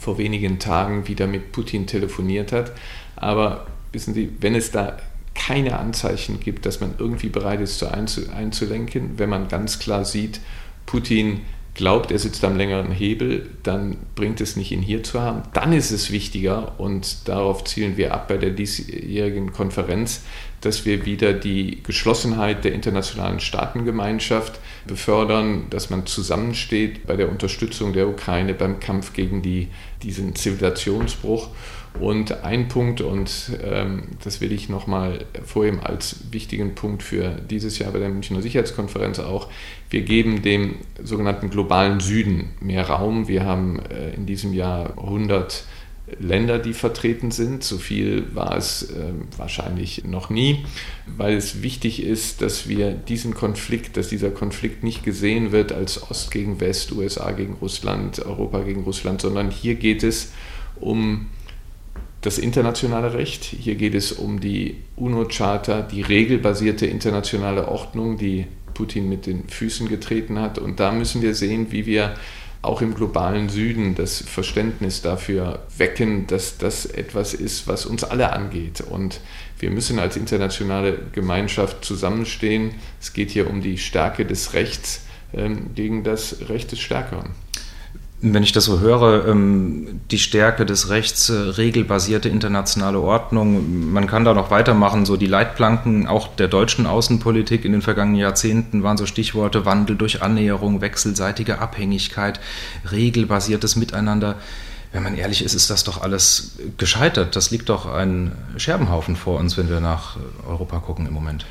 vor 0.00 0.18
wenigen 0.18 0.58
Tagen 0.58 1.06
wieder 1.06 1.26
mit 1.26 1.52
Putin 1.52 1.86
telefoniert 1.86 2.52
hat. 2.52 2.72
Aber 3.16 3.66
wissen 3.92 4.14
Sie, 4.14 4.30
wenn 4.40 4.54
es 4.54 4.70
da 4.70 4.96
keine 5.34 5.78
Anzeichen 5.78 6.40
gibt, 6.40 6.66
dass 6.66 6.80
man 6.80 6.94
irgendwie 6.98 7.28
bereit 7.28 7.60
ist, 7.60 7.82
einzulenken, 7.82 9.18
wenn 9.18 9.28
man 9.28 9.48
ganz 9.48 9.78
klar 9.78 10.04
sieht, 10.04 10.40
Putin 10.86 11.42
glaubt, 11.74 12.10
er 12.10 12.18
sitzt 12.18 12.44
am 12.44 12.56
längeren 12.56 12.90
Hebel, 12.90 13.48
dann 13.62 13.96
bringt 14.14 14.40
es 14.40 14.56
nicht, 14.56 14.72
ihn 14.72 14.82
hier 14.82 15.02
zu 15.02 15.20
haben. 15.20 15.42
Dann 15.54 15.72
ist 15.72 15.90
es 15.90 16.10
wichtiger, 16.10 16.78
und 16.78 17.28
darauf 17.28 17.64
zielen 17.64 17.96
wir 17.96 18.12
ab 18.12 18.28
bei 18.28 18.36
der 18.36 18.50
diesjährigen 18.50 19.52
Konferenz, 19.52 20.22
dass 20.60 20.84
wir 20.84 21.06
wieder 21.06 21.32
die 21.32 21.82
Geschlossenheit 21.82 22.64
der 22.64 22.74
internationalen 22.74 23.40
Staatengemeinschaft 23.40 24.60
befördern, 24.86 25.66
dass 25.70 25.90
man 25.90 26.06
zusammensteht 26.06 27.06
bei 27.06 27.16
der 27.16 27.30
Unterstützung 27.30 27.92
der 27.92 28.08
Ukraine 28.08 28.54
beim 28.54 28.80
Kampf 28.80 29.12
gegen 29.12 29.40
die, 29.40 29.68
diesen 30.02 30.34
Zivilisationsbruch. 30.34 31.48
Und 31.98 32.44
ein 32.44 32.68
Punkt, 32.68 33.00
und 33.00 33.58
ähm, 33.62 34.04
das 34.22 34.40
will 34.40 34.52
ich 34.52 34.68
nochmal 34.68 35.24
vorheben 35.44 35.80
als 35.80 36.16
wichtigen 36.30 36.74
Punkt 36.74 37.02
für 37.02 37.30
dieses 37.50 37.78
Jahr 37.78 37.92
bei 37.92 37.98
der 37.98 38.08
Münchner 38.08 38.42
Sicherheitskonferenz 38.42 39.18
auch, 39.18 39.48
wir 39.90 40.02
geben 40.02 40.42
dem 40.42 40.76
sogenannten 41.02 41.50
globalen 41.50 42.00
Süden 42.00 42.50
mehr 42.60 42.88
Raum. 42.88 43.26
Wir 43.26 43.44
haben 43.44 43.80
äh, 43.90 44.14
in 44.14 44.24
diesem 44.24 44.54
Jahr 44.54 44.96
100 44.98 45.64
Länder, 46.18 46.58
die 46.58 46.74
vertreten 46.74 47.30
sind. 47.30 47.62
So 47.62 47.78
viel 47.78 48.34
war 48.34 48.56
es 48.56 48.90
äh, 48.90 49.12
wahrscheinlich 49.36 50.04
noch 50.04 50.30
nie, 50.30 50.64
weil 51.06 51.36
es 51.36 51.62
wichtig 51.62 52.02
ist, 52.02 52.40
dass 52.40 52.68
wir 52.68 52.92
diesen 52.92 53.34
Konflikt, 53.34 53.96
dass 53.96 54.08
dieser 54.08 54.30
Konflikt 54.30 54.82
nicht 54.82 55.04
gesehen 55.04 55.52
wird 55.52 55.72
als 55.72 56.10
Ost 56.10 56.30
gegen 56.30 56.60
West, 56.60 56.92
USA 56.92 57.32
gegen 57.32 57.54
Russland, 57.54 58.18
Europa 58.20 58.60
gegen 58.60 58.82
Russland, 58.82 59.20
sondern 59.20 59.50
hier 59.50 59.74
geht 59.74 60.02
es 60.02 60.32
um 60.80 61.26
das 62.20 62.38
internationale 62.38 63.14
Recht. 63.14 63.44
Hier 63.44 63.76
geht 63.76 63.94
es 63.94 64.12
um 64.12 64.40
die 64.40 64.76
UNO-Charta, 64.96 65.82
die 65.82 66.02
regelbasierte 66.02 66.86
internationale 66.86 67.68
Ordnung, 67.68 68.18
die 68.18 68.46
Putin 68.74 69.08
mit 69.08 69.26
den 69.26 69.48
Füßen 69.48 69.88
getreten 69.88 70.38
hat. 70.38 70.58
Und 70.58 70.80
da 70.80 70.92
müssen 70.92 71.22
wir 71.22 71.34
sehen, 71.34 71.68
wie 71.70 71.86
wir 71.86 72.14
auch 72.62 72.82
im 72.82 72.94
globalen 72.94 73.48
Süden 73.48 73.94
das 73.94 74.18
Verständnis 74.18 75.00
dafür 75.00 75.60
wecken, 75.78 76.26
dass 76.26 76.58
das 76.58 76.84
etwas 76.84 77.32
ist, 77.32 77.66
was 77.66 77.86
uns 77.86 78.04
alle 78.04 78.32
angeht. 78.34 78.82
Und 78.82 79.20
wir 79.58 79.70
müssen 79.70 79.98
als 79.98 80.16
internationale 80.16 80.98
Gemeinschaft 81.12 81.84
zusammenstehen. 81.84 82.72
Es 83.00 83.14
geht 83.14 83.30
hier 83.30 83.48
um 83.48 83.62
die 83.62 83.78
Stärke 83.78 84.26
des 84.26 84.52
Rechts 84.52 85.06
ähm, 85.32 85.70
gegen 85.74 86.04
das 86.04 86.48
Recht 86.50 86.70
des 86.72 86.80
Stärkeren. 86.80 87.30
Wenn 88.22 88.42
ich 88.42 88.52
das 88.52 88.66
so 88.66 88.80
höre, 88.80 89.26
ähm, 89.28 90.00
die 90.10 90.18
Stärke 90.18 90.66
des 90.66 90.90
Rechts, 90.90 91.30
äh, 91.30 91.32
regelbasierte 91.32 92.28
internationale 92.28 93.00
Ordnung, 93.00 93.92
man 93.92 94.06
kann 94.06 94.26
da 94.26 94.34
noch 94.34 94.50
weitermachen, 94.50 95.06
so 95.06 95.16
die 95.16 95.26
Leitplanken 95.26 96.06
auch 96.06 96.28
der 96.28 96.48
deutschen 96.48 96.86
Außenpolitik 96.86 97.64
in 97.64 97.72
den 97.72 97.80
vergangenen 97.80 98.20
Jahrzehnten 98.20 98.82
waren 98.82 98.98
so 98.98 99.06
Stichworte 99.06 99.64
Wandel 99.64 99.96
durch 99.96 100.20
Annäherung, 100.20 100.82
wechselseitige 100.82 101.60
Abhängigkeit, 101.60 102.40
regelbasiertes 102.92 103.76
Miteinander. 103.76 104.36
Wenn 104.92 105.02
man 105.02 105.14
ehrlich 105.14 105.42
ist, 105.42 105.54
ist 105.54 105.70
das 105.70 105.84
doch 105.84 106.02
alles 106.02 106.58
gescheitert. 106.76 107.36
Das 107.36 107.50
liegt 107.50 107.70
doch 107.70 107.86
ein 107.86 108.32
Scherbenhaufen 108.58 109.16
vor 109.16 109.38
uns, 109.38 109.56
wenn 109.56 109.70
wir 109.70 109.80
nach 109.80 110.18
Europa 110.46 110.80
gucken 110.80 111.06
im 111.06 111.14
Moment. 111.14 111.46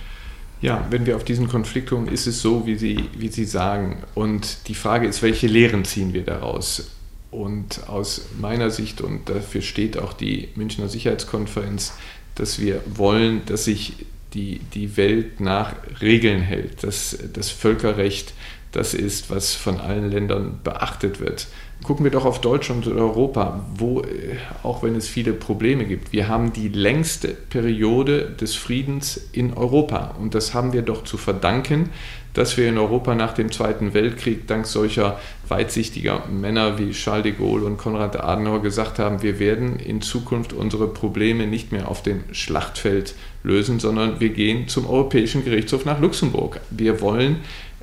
Ja, 0.61 0.85
wenn 0.89 1.05
wir 1.05 1.15
auf 1.15 1.23
diesen 1.23 1.47
Konflikt 1.47 1.89
kommen, 1.89 2.07
ist 2.07 2.27
es 2.27 2.41
so, 2.41 2.65
wie 2.65 2.75
Sie, 2.75 3.05
wie 3.17 3.29
Sie 3.29 3.45
sagen. 3.45 4.03
Und 4.13 4.67
die 4.67 4.75
Frage 4.75 5.07
ist, 5.07 5.21
welche 5.21 5.47
Lehren 5.47 5.85
ziehen 5.85 6.13
wir 6.13 6.23
daraus? 6.23 6.91
Und 7.31 7.87
aus 7.87 8.25
meiner 8.39 8.69
Sicht, 8.69 9.01
und 9.01 9.29
dafür 9.29 9.61
steht 9.61 9.97
auch 9.97 10.13
die 10.13 10.49
Münchner 10.55 10.89
Sicherheitskonferenz, 10.89 11.93
dass 12.35 12.59
wir 12.59 12.81
wollen, 12.93 13.43
dass 13.45 13.65
sich 13.65 13.93
die, 14.33 14.59
die 14.73 14.97
Welt 14.97 15.39
nach 15.39 15.75
Regeln 16.01 16.41
hält, 16.41 16.83
dass 16.83 17.17
das 17.33 17.49
Völkerrecht 17.49 18.33
das 18.71 18.93
ist, 18.93 19.29
was 19.29 19.55
von 19.55 19.79
allen 19.79 20.11
Ländern 20.11 20.59
beachtet 20.63 21.19
wird. 21.19 21.47
Gucken 21.83 22.03
wir 22.03 22.11
doch 22.11 22.25
auf 22.25 22.41
Deutschland 22.41 22.87
und 22.87 22.97
Europa, 22.97 23.65
wo, 23.73 24.01
äh, 24.01 24.35
auch 24.63 24.83
wenn 24.83 24.95
es 24.95 25.07
viele 25.07 25.31
Probleme 25.31 25.85
gibt, 25.85 26.11
wir 26.11 26.27
haben 26.27 26.51
die 26.51 26.67
längste 26.67 27.29
Periode 27.29 28.35
des 28.39 28.55
Friedens 28.55 29.29
in 29.31 29.53
Europa. 29.53 30.15
Und 30.19 30.35
das 30.35 30.53
haben 30.53 30.73
wir 30.73 30.81
doch 30.81 31.05
zu 31.05 31.15
verdanken, 31.15 31.89
dass 32.33 32.57
wir 32.57 32.67
in 32.67 32.77
Europa 32.77 33.15
nach 33.15 33.33
dem 33.33 33.51
Zweiten 33.51 33.93
Weltkrieg 33.93 34.45
dank 34.45 34.67
solcher 34.67 35.19
weitsichtiger 35.47 36.25
Männer 36.27 36.77
wie 36.77 36.91
Charles 36.91 37.23
de 37.23 37.31
Gaulle 37.31 37.65
und 37.65 37.77
Konrad 37.77 38.19
Adenauer 38.19 38.61
gesagt 38.61 38.99
haben, 38.99 39.23
wir 39.23 39.39
werden 39.39 39.79
in 39.79 40.01
Zukunft 40.01 40.53
unsere 40.53 40.87
Probleme 40.87 41.47
nicht 41.47 41.71
mehr 41.71 41.87
auf 41.87 42.03
dem 42.03 42.23
Schlachtfeld 42.31 43.15
lösen, 43.43 43.79
sondern 43.79 44.19
wir 44.19 44.29
gehen 44.29 44.67
zum 44.67 44.87
Europäischen 44.87 45.43
Gerichtshof 45.43 45.85
nach 45.85 45.99
Luxemburg. 45.99 46.59
Wir 46.69 47.01
wollen 47.01 47.37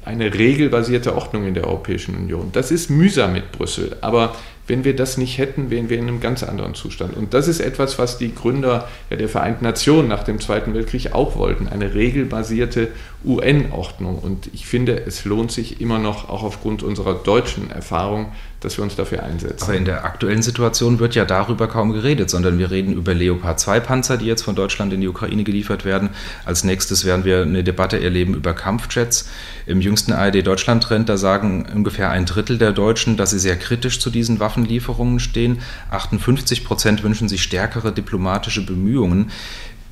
eine 0.07 0.33
regelbasierte 0.33 1.17
Ordnung 1.17 1.47
in 1.47 1.55
der 1.55 1.67
Europäischen 1.67 2.15
Union. 2.15 2.51
Das 2.53 2.71
ist 2.71 2.91
mühsam 2.91 3.33
mit 3.33 3.51
Brüssel, 3.51 3.97
aber 4.01 4.37
wenn 4.69 4.85
wir 4.85 4.97
das 4.97 5.17
nicht 5.17 5.39
hätten, 5.39 5.71
wären 5.71 5.91
wir 5.91 5.99
in 5.99 6.09
einem 6.09 6.21
ganz 6.21 6.43
anderen 6.43 6.75
Zustand. 6.75 7.17
Und 7.17 7.35
das 7.35 7.49
ist 7.49 7.61
etwas, 7.61 7.99
was 7.99 8.19
die 8.19 8.35
Gründer 8.35 8.89
der 9.11 9.29
Vereinten 9.29 9.65
Nationen 9.65 10.09
nach 10.09 10.25
dem 10.25 10.41
Zweiten 10.41 10.75
Weltkrieg 10.75 11.13
auch 11.13 11.37
wollten, 11.37 11.69
eine 11.69 11.95
regelbasierte 11.95 12.89
UN-Ordnung. 13.25 14.19
Und 14.19 14.49
ich 14.53 14.67
finde, 14.67 15.05
es 15.07 15.25
lohnt 15.25 15.53
sich 15.53 15.81
immer 15.81 15.99
noch, 15.99 16.29
auch 16.29 16.43
aufgrund 16.43 16.83
unserer 16.83 17.15
deutschen 17.15 17.71
Erfahrung, 17.71 18.33
dass 18.67 18.77
wir 18.79 18.83
uns 18.83 18.97
dafür 18.97 19.23
einsetzen. 19.23 19.63
Aber 19.63 19.75
in 19.75 19.85
der 19.85 20.05
aktuellen 20.05 20.43
Situation 20.43 20.99
wird 20.99 21.15
ja 21.15 21.25
darüber 21.25 21.69
kaum 21.69 21.93
geredet, 21.93 22.29
sondern 22.29 22.59
wir 22.59 22.73
reden 22.73 22.95
über 22.95 23.15
Leopard 23.15 23.61
2 23.61 23.79
Panzer, 23.79 24.17
die 24.17 24.27
jetzt 24.27 24.43
von 24.43 24.57
Deutschland 24.57 24.93
in 24.93 25.01
die 25.01 25.07
Ukraine 25.07 25.45
geliefert 25.45 25.85
werden. 25.85 26.11
Als 26.45 26.65
nächstes 26.65 27.05
werden 27.05 27.25
wir 27.25 27.43
eine 27.43 27.63
Debatte 27.63 28.03
erleben 28.03 28.35
über 28.35 28.55
Kampfjets. 28.55 29.29
Im 29.67 29.81
jüngsten 29.81 30.13
ARD-Deutschland-Trend, 30.13 31.09
da 31.09 31.17
sagen 31.17 31.65
ungefähr 31.73 32.11
ein 32.11 32.27
Drittel 32.27 32.59
der 32.59 32.73
Deutschen, 32.73 33.17
dass 33.17 33.31
sie 33.31 33.39
sehr 33.39 33.55
kritisch 33.55 34.01
zu 34.01 34.11
diesen 34.11 34.41
Waffenlieferungen 34.41 35.21
stehen. 35.21 35.61
58 35.93 36.65
Prozent 36.65 37.05
wünschen 37.05 37.29
sich 37.29 37.45
stärkere 37.45 37.93
diplomatische 37.93 38.67
Bemühungen. 38.67 39.31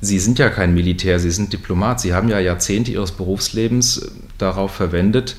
Sie 0.01 0.19
sind 0.19 0.37
ja 0.37 0.49
kein 0.49 0.73
Militär, 0.73 1.19
Sie 1.19 1.31
sind 1.31 1.53
Diplomat. 1.53 2.01
Sie 2.01 2.13
haben 2.13 2.27
ja 2.27 2.39
Jahrzehnte 2.39 2.91
Ihres 2.91 3.13
Berufslebens 3.13 4.11
darauf 4.37 4.71
verwendet, 4.71 5.37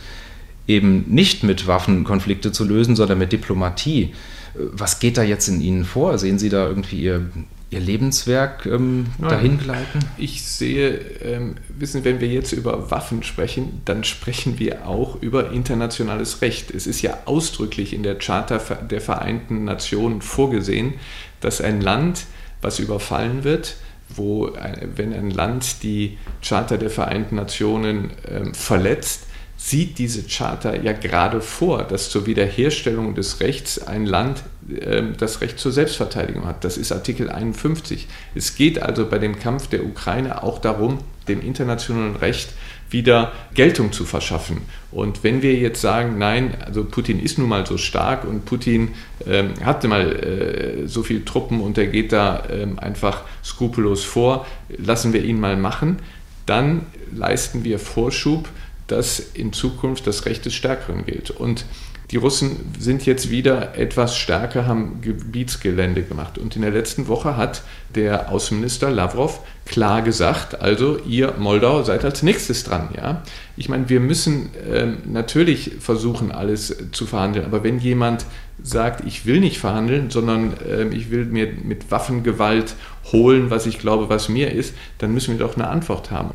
eben 0.66 1.04
nicht 1.08 1.42
mit 1.42 1.66
Waffen 1.66 2.04
Konflikte 2.04 2.52
zu 2.52 2.64
lösen, 2.64 2.96
sondern 2.96 3.18
mit 3.18 3.32
Diplomatie. 3.32 4.14
Was 4.54 5.00
geht 5.00 5.18
da 5.18 5.22
jetzt 5.22 5.48
in 5.48 5.60
Ihnen 5.60 5.84
vor? 5.84 6.18
Sehen 6.18 6.38
Sie 6.38 6.48
da 6.48 6.66
irgendwie 6.66 7.02
Ihr, 7.02 7.30
Ihr 7.70 7.80
Lebenswerk 7.80 8.64
ähm, 8.66 9.06
dahin 9.20 9.58
gleiten? 9.58 9.98
Ich 10.16 10.44
sehe, 10.44 10.98
ähm, 11.22 11.56
wissen, 11.68 12.04
wenn 12.04 12.20
wir 12.20 12.28
jetzt 12.28 12.52
über 12.52 12.90
Waffen 12.90 13.22
sprechen, 13.22 13.82
dann 13.84 14.02
sprechen 14.02 14.58
wir 14.58 14.86
auch 14.86 15.20
über 15.20 15.50
internationales 15.50 16.40
Recht. 16.42 16.70
Es 16.70 16.86
ist 16.86 17.02
ja 17.02 17.18
ausdrücklich 17.26 17.92
in 17.92 18.02
der 18.02 18.16
Charta 18.18 18.58
der 18.58 19.00
Vereinten 19.00 19.64
Nationen 19.64 20.22
vorgesehen, 20.22 20.94
dass 21.40 21.60
ein 21.60 21.80
Land, 21.80 22.24
was 22.62 22.78
überfallen 22.78 23.44
wird, 23.44 23.76
wo, 24.08 24.52
wenn 24.94 25.12
ein 25.12 25.30
Land 25.30 25.82
die 25.82 26.16
Charta 26.42 26.76
der 26.76 26.90
Vereinten 26.90 27.36
Nationen 27.36 28.10
ähm, 28.30 28.54
verletzt, 28.54 29.25
sieht 29.56 29.98
diese 29.98 30.22
Charta 30.22 30.74
ja 30.74 30.92
gerade 30.92 31.40
vor, 31.40 31.82
dass 31.82 32.10
zur 32.10 32.26
Wiederherstellung 32.26 33.14
des 33.14 33.40
Rechts 33.40 33.86
ein 33.86 34.06
Land 34.06 34.42
äh, 34.68 35.02
das 35.18 35.40
Recht 35.40 35.58
zur 35.58 35.72
Selbstverteidigung 35.72 36.46
hat. 36.46 36.64
Das 36.64 36.76
ist 36.76 36.92
Artikel 36.92 37.30
51. 37.30 38.06
Es 38.34 38.54
geht 38.54 38.82
also 38.82 39.06
bei 39.06 39.18
dem 39.18 39.38
Kampf 39.38 39.68
der 39.68 39.84
Ukraine 39.84 40.42
auch 40.42 40.58
darum, 40.58 40.98
dem 41.28 41.40
internationalen 41.40 42.16
Recht 42.16 42.50
wieder 42.90 43.32
Geltung 43.54 43.92
zu 43.92 44.04
verschaffen. 44.04 44.62
Und 44.92 45.24
wenn 45.24 45.42
wir 45.42 45.54
jetzt 45.54 45.80
sagen, 45.80 46.18
nein, 46.18 46.54
also 46.64 46.84
Putin 46.84 47.18
ist 47.18 47.38
nun 47.38 47.48
mal 47.48 47.66
so 47.66 47.78
stark 47.78 48.24
und 48.24 48.44
Putin 48.44 48.94
ähm, 49.26 49.54
hatte 49.64 49.88
mal 49.88 50.12
äh, 50.12 50.86
so 50.86 51.02
viele 51.02 51.24
Truppen 51.24 51.60
und 51.60 51.78
er 51.78 51.88
geht 51.88 52.12
da 52.12 52.44
ähm, 52.48 52.78
einfach 52.78 53.22
skrupellos 53.44 54.04
vor, 54.04 54.46
lassen 54.68 55.12
wir 55.12 55.24
ihn 55.24 55.40
mal 55.40 55.56
machen, 55.56 55.98
dann 56.46 56.86
leisten 57.12 57.64
wir 57.64 57.80
Vorschub 57.80 58.48
dass 58.86 59.18
in 59.18 59.52
Zukunft 59.52 60.06
das 60.06 60.26
Recht 60.26 60.44
des 60.44 60.54
Stärkeren 60.54 61.04
gilt. 61.04 61.30
Und 61.30 61.64
die 62.12 62.18
Russen 62.18 62.72
sind 62.78 63.04
jetzt 63.04 63.30
wieder 63.30 63.76
etwas 63.76 64.16
stärker, 64.16 64.66
haben 64.66 65.00
Gebietsgelände 65.00 66.02
gemacht. 66.02 66.38
Und 66.38 66.54
in 66.54 66.62
der 66.62 66.70
letzten 66.70 67.08
Woche 67.08 67.36
hat 67.36 67.62
der 67.96 68.30
Außenminister 68.30 68.90
Lavrov 68.90 69.40
klar 69.64 70.02
gesagt, 70.02 70.60
also 70.60 70.98
ihr 70.98 71.34
Moldau 71.36 71.82
seid 71.82 72.04
als 72.04 72.22
nächstes 72.22 72.62
dran. 72.62 72.90
Ja? 72.96 73.22
Ich 73.56 73.68
meine, 73.68 73.88
wir 73.88 73.98
müssen 73.98 74.50
ähm, 74.72 74.98
natürlich 75.04 75.72
versuchen, 75.80 76.30
alles 76.30 76.76
zu 76.92 77.06
verhandeln. 77.06 77.44
Aber 77.44 77.64
wenn 77.64 77.80
jemand 77.80 78.24
sagt, 78.62 79.04
ich 79.04 79.26
will 79.26 79.40
nicht 79.40 79.58
verhandeln, 79.58 80.10
sondern 80.10 80.54
ähm, 80.70 80.92
ich 80.92 81.10
will 81.10 81.24
mir 81.24 81.48
mit 81.64 81.90
Waffengewalt 81.90 82.76
holen, 83.10 83.50
was 83.50 83.66
ich 83.66 83.80
glaube, 83.80 84.08
was 84.08 84.28
mir 84.28 84.52
ist, 84.52 84.74
dann 84.98 85.12
müssen 85.12 85.36
wir 85.36 85.44
doch 85.44 85.56
eine 85.56 85.66
Antwort 85.66 86.12
haben. 86.12 86.30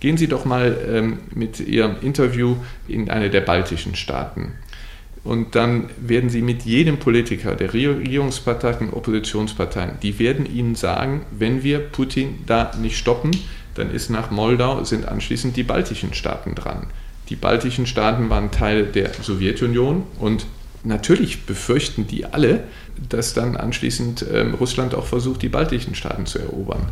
Gehen 0.00 0.16
Sie 0.16 0.28
doch 0.28 0.44
mal 0.44 0.76
ähm, 0.88 1.18
mit 1.34 1.60
Ihrem 1.60 1.96
Interview 2.02 2.56
in 2.88 3.10
eine 3.10 3.30
der 3.30 3.40
baltischen 3.40 3.94
Staaten. 3.94 4.52
Und 5.24 5.56
dann 5.56 5.90
werden 5.98 6.30
Sie 6.30 6.40
mit 6.40 6.62
jedem 6.62 6.98
Politiker 6.98 7.56
der 7.56 7.74
Regierungsparteien 7.74 8.90
Oppositionsparteien, 8.92 9.98
die 10.00 10.18
werden 10.20 10.46
Ihnen 10.46 10.76
sagen, 10.76 11.22
wenn 11.36 11.64
wir 11.64 11.80
Putin 11.80 12.38
da 12.46 12.70
nicht 12.80 12.96
stoppen, 12.96 13.32
dann 13.74 13.90
ist 13.90 14.08
nach 14.08 14.30
Moldau, 14.30 14.84
sind 14.84 15.08
anschließend 15.08 15.56
die 15.56 15.64
baltischen 15.64 16.14
Staaten 16.14 16.54
dran. 16.54 16.86
Die 17.28 17.36
baltischen 17.36 17.86
Staaten 17.86 18.30
waren 18.30 18.52
Teil 18.52 18.86
der 18.86 19.12
Sowjetunion 19.14 20.04
und 20.20 20.46
natürlich 20.84 21.44
befürchten 21.44 22.06
die 22.06 22.24
alle, 22.24 22.62
dass 23.08 23.34
dann 23.34 23.56
anschließend 23.56 24.24
ähm, 24.32 24.54
Russland 24.54 24.94
auch 24.94 25.06
versucht, 25.06 25.42
die 25.42 25.48
baltischen 25.48 25.96
Staaten 25.96 26.26
zu 26.26 26.38
erobern. 26.38 26.86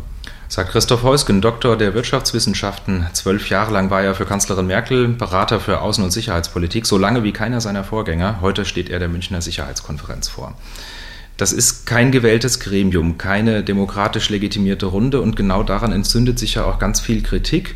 Sagt 0.46 0.70
Christoph 0.70 1.02
Heusgen, 1.02 1.40
Doktor 1.40 1.76
der 1.76 1.94
Wirtschaftswissenschaften. 1.94 3.06
Zwölf 3.12 3.48
Jahre 3.48 3.72
lang 3.72 3.90
war 3.90 4.02
er 4.02 4.14
für 4.14 4.26
Kanzlerin 4.26 4.66
Merkel 4.66 5.08
Berater 5.08 5.58
für 5.58 5.80
Außen- 5.80 6.02
und 6.02 6.10
Sicherheitspolitik, 6.10 6.86
so 6.86 6.98
lange 6.98 7.24
wie 7.24 7.32
keiner 7.32 7.60
seiner 7.60 7.82
Vorgänger. 7.82 8.40
Heute 8.40 8.64
steht 8.64 8.90
er 8.90 8.98
der 8.98 9.08
Münchner 9.08 9.40
Sicherheitskonferenz 9.40 10.28
vor. 10.28 10.54
Das 11.38 11.52
ist 11.52 11.86
kein 11.86 12.12
gewähltes 12.12 12.60
Gremium, 12.60 13.18
keine 13.18 13.64
demokratisch 13.64 14.28
legitimierte 14.28 14.86
Runde 14.86 15.20
und 15.20 15.34
genau 15.34 15.62
daran 15.62 15.92
entzündet 15.92 16.38
sich 16.38 16.54
ja 16.54 16.64
auch 16.64 16.78
ganz 16.78 17.00
viel 17.00 17.22
Kritik. 17.22 17.74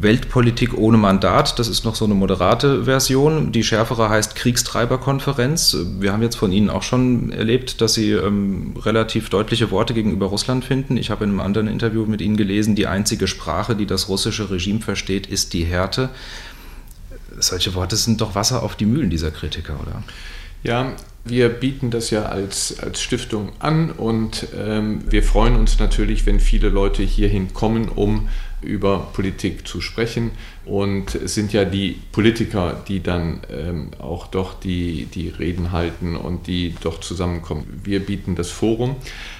Weltpolitik 0.00 0.78
ohne 0.78 0.96
Mandat, 0.96 1.58
das 1.58 1.66
ist 1.66 1.84
noch 1.84 1.96
so 1.96 2.04
eine 2.04 2.14
moderate 2.14 2.84
Version. 2.84 3.50
Die 3.50 3.64
schärfere 3.64 4.08
heißt 4.08 4.36
Kriegstreiberkonferenz. 4.36 5.76
Wir 5.98 6.12
haben 6.12 6.22
jetzt 6.22 6.36
von 6.36 6.52
Ihnen 6.52 6.70
auch 6.70 6.84
schon 6.84 7.32
erlebt, 7.32 7.80
dass 7.80 7.94
Sie 7.94 8.12
ähm, 8.12 8.74
relativ 8.80 9.28
deutliche 9.28 9.72
Worte 9.72 9.94
gegenüber 9.94 10.26
Russland 10.26 10.64
finden. 10.64 10.96
Ich 10.96 11.10
habe 11.10 11.24
in 11.24 11.30
einem 11.30 11.40
anderen 11.40 11.66
Interview 11.66 12.06
mit 12.06 12.20
Ihnen 12.20 12.36
gelesen, 12.36 12.76
die 12.76 12.86
einzige 12.86 13.26
Sprache, 13.26 13.74
die 13.74 13.86
das 13.86 14.08
russische 14.08 14.50
Regime 14.50 14.80
versteht, 14.80 15.26
ist 15.26 15.52
die 15.52 15.64
Härte. 15.64 16.10
Solche 17.40 17.74
Worte 17.74 17.96
sind 17.96 18.20
doch 18.20 18.36
Wasser 18.36 18.62
auf 18.62 18.76
die 18.76 18.86
Mühlen 18.86 19.10
dieser 19.10 19.32
Kritiker, 19.32 19.80
oder? 19.82 20.04
Ja, 20.62 20.92
wir 21.24 21.48
bieten 21.48 21.90
das 21.90 22.10
ja 22.10 22.22
als, 22.24 22.78
als 22.80 23.02
Stiftung 23.02 23.52
an 23.58 23.90
und 23.90 24.46
ähm, 24.56 25.02
wir 25.08 25.22
freuen 25.22 25.56
uns 25.56 25.78
natürlich, 25.78 26.24
wenn 26.26 26.40
viele 26.40 26.68
Leute 26.68 27.02
hierhin 27.02 27.52
kommen, 27.52 27.88
um 27.88 28.28
über 28.62 29.08
Politik 29.12 29.66
zu 29.66 29.80
sprechen. 29.80 30.32
Und 30.64 31.14
es 31.14 31.34
sind 31.34 31.52
ja 31.52 31.64
die 31.64 32.00
Politiker, 32.12 32.82
die 32.88 33.02
dann 33.02 33.40
ähm, 33.50 33.90
auch 33.98 34.26
doch 34.26 34.58
die, 34.58 35.06
die 35.06 35.28
Reden 35.28 35.72
halten 35.72 36.16
und 36.16 36.46
die 36.46 36.74
doch 36.82 37.00
zusammenkommen. 37.00 37.80
Wir 37.84 38.00
bieten 38.00 38.34
das 38.34 38.50
Forum. 38.50 38.96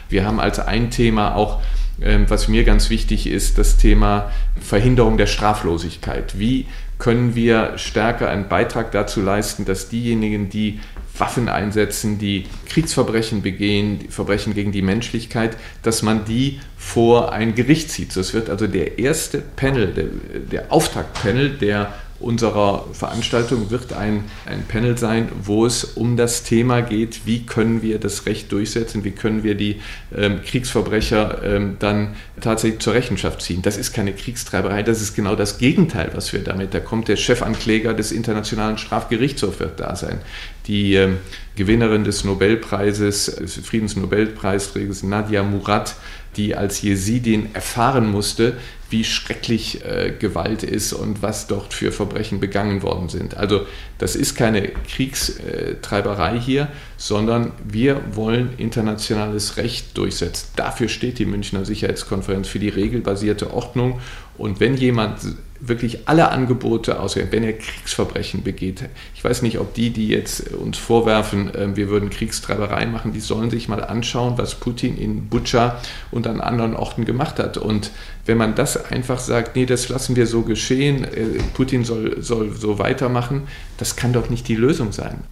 Wir 0.09 0.25
haben 0.25 0.41
als 0.41 0.59
ein 0.59 0.91
Thema 0.91 1.35
auch, 1.35 1.61
ähm, 2.01 2.27
was 2.29 2.49
mir 2.49 2.65
ganz 2.65 2.91
wichtig 2.91 3.27
ist, 3.27 3.59
das 3.59 3.77
Thema 3.77 4.31
Verhinderung 4.61 5.19
der 5.19 5.27
Straflosigkeit. 5.27 6.39
Wie 6.39 6.67
können 6.99 7.35
wir 7.35 7.79
stärker 7.79 8.29
einen 8.29 8.49
Beitrag 8.49 8.93
dazu 8.93 9.21
leisten, 9.21 9.65
dass 9.65 9.89
diejenigen, 9.89 10.49
die 10.49 10.81
Waffen 11.19 11.49
einsetzen, 11.49 12.19
die 12.19 12.47
Kriegsverbrechen 12.69 13.43
begehen, 13.43 14.09
Verbrechen 14.11 14.55
gegen 14.55 14.73
die 14.73 14.83
Menschlichkeit, 14.83 15.57
dass 15.83 16.03
man 16.03 16.25
die 16.25 16.61
vor 16.77 17.33
ein 17.33 17.55
Gericht 17.55 17.91
zieht. 17.91 18.17
Das 18.17 18.35
wird 18.35 18.51
also 18.51 18.67
der 18.67 18.99
erste 18.99 19.39
Panel, 19.39 19.93
der, 19.93 20.07
der 20.51 20.73
Auftaktpanel 20.73 21.51
der 21.51 21.93
unserer 22.21 22.87
Veranstaltung 22.93 23.71
wird 23.71 23.93
ein, 23.93 24.25
ein 24.45 24.65
Panel 24.67 24.99
sein, 24.99 25.29
wo 25.43 25.67
es 25.67 25.85
um 25.85 26.17
das 26.17 26.43
Thema 26.43 26.81
geht, 26.81 27.27
wie 27.27 27.47
können 27.47 27.81
wir 27.81 27.99
das 27.99 28.27
Recht 28.27 28.51
durchsetzen, 28.51 29.05
wie 29.05 29.13
können 29.13 29.45
wir 29.45 29.55
die 29.55 29.81
ähm, 30.17 30.41
Kriegsverbrecher 30.43 31.43
ähm, 31.45 31.77
dann 31.79 32.17
tatsächlich 32.41 32.81
zur 32.81 32.95
Rechenschaft 32.95 33.43
ziehen. 33.43 33.63
Das 33.63 33.77
ist 33.77 33.93
keine 33.93 34.13
Kriegstreiberei, 34.13 34.83
das 34.83 35.01
ist 35.01 35.15
genau 35.15 35.37
das 35.37 35.59
Gegenteil, 35.59 36.11
was 36.15 36.33
wir 36.33 36.41
damit. 36.41 36.75
Da 36.75 36.81
kommt 36.81 37.09
der 37.09 37.17
Chefankläger 37.17 37.95
des 37.95 38.11
Internationalen 38.11 38.79
Strafgerichtshofs 38.79 39.61
wird 39.61 39.79
da 39.79 39.95
sein. 39.95 40.19
Die 40.67 40.95
ähm, 40.95 41.19
Gewinnerin 41.57 42.05
des 42.05 42.25
Nobelpreises, 42.25 43.27
des 43.37 43.57
Friedensnobelpreisträgers 43.57 45.03
Nadia 45.03 45.43
Murad, 45.43 45.95
die 46.37 46.55
als 46.55 46.83
Jesidin 46.83 47.55
erfahren 47.55 48.11
musste, 48.11 48.57
wie 48.91 49.05
schrecklich 49.05 49.85
äh, 49.85 50.13
Gewalt 50.19 50.63
ist 50.63 50.93
und 50.93 51.23
was 51.23 51.47
dort 51.47 51.75
für 51.75 51.93
Verbrechen 51.93 52.41
begangen 52.41 52.83
worden 52.83 53.09
sind. 53.09 53.37
Also 53.37 53.67
das 53.99 54.17
ist 54.17 54.35
keine 54.35 54.69
Kriegstreiberei 54.69 56.39
hier, 56.41 56.69
sondern 56.97 57.53
wir 57.65 58.01
wollen 58.13 58.55
internationales 58.57 59.57
Recht 59.57 59.97
durchsetzen. 59.97 60.49
Dafür 60.57 60.89
steht 60.89 61.19
die 61.19 61.27
Münchner 61.27 61.65
Sicherheitskonferenz 61.65 62.49
für 62.49 62.59
die 62.59 62.71
regelbasierte 62.71 63.53
Ordnung. 63.53 64.01
Und 64.37 64.61
wenn 64.61 64.77
jemand 64.77 65.21
wirklich 65.61 66.09
alle 66.09 66.31
Angebote 66.31 67.01
auswählen, 67.01 67.29
wenn 67.31 67.43
er 67.43 67.53
Kriegsverbrechen 67.53 68.43
begeht. 68.43 68.85
Ich 69.15 69.25
weiß 69.25 69.43
nicht, 69.43 69.59
ob 69.59 69.75
die, 69.75 69.91
die 69.91 70.09
jetzt 70.09 70.53
uns 70.53 70.79
vorwerfen, 70.79 71.51
ähm, 71.57 71.77
wir 71.77 71.89
würden 71.89 72.11
Kriegstreiberei 72.11 72.87
machen, 72.87 73.13
die 73.13 73.21
sollen 73.21 73.51
sich 73.51 73.69
mal 73.69 73.83
anschauen, 73.83 74.39
was 74.39 74.55
Putin 74.55 74.97
in 74.97 75.29
Butscha 75.29 75.81
und 76.11 76.27
an 76.27 76.41
anderen 76.41 76.75
Orten 76.75 77.05
gemacht 77.05 77.39
hat. 77.39 77.57
Und 77.57 77.91
wenn 78.27 78.39
man 78.39 78.55
das 78.55 78.91
einfach 78.91 79.19
sagt, 79.19 79.57
nee, 79.57 79.67
das 79.67 79.89
lassen 79.89 80.17
wir 80.17 80.27
so 80.27 80.43
geschehen, 80.43 81.05
äh, 81.05 81.43
Putin 81.55 81.85
soll, 81.85 82.23
soll 82.23 82.55
so 82.55 82.79
weitermachen, 82.79 83.49
das 83.79 83.97
kann 83.97 84.13
doch 84.13 84.31
nicht 84.31 84.47
die 84.49 84.57
Lösung 84.57 84.93
sein. 84.93 85.25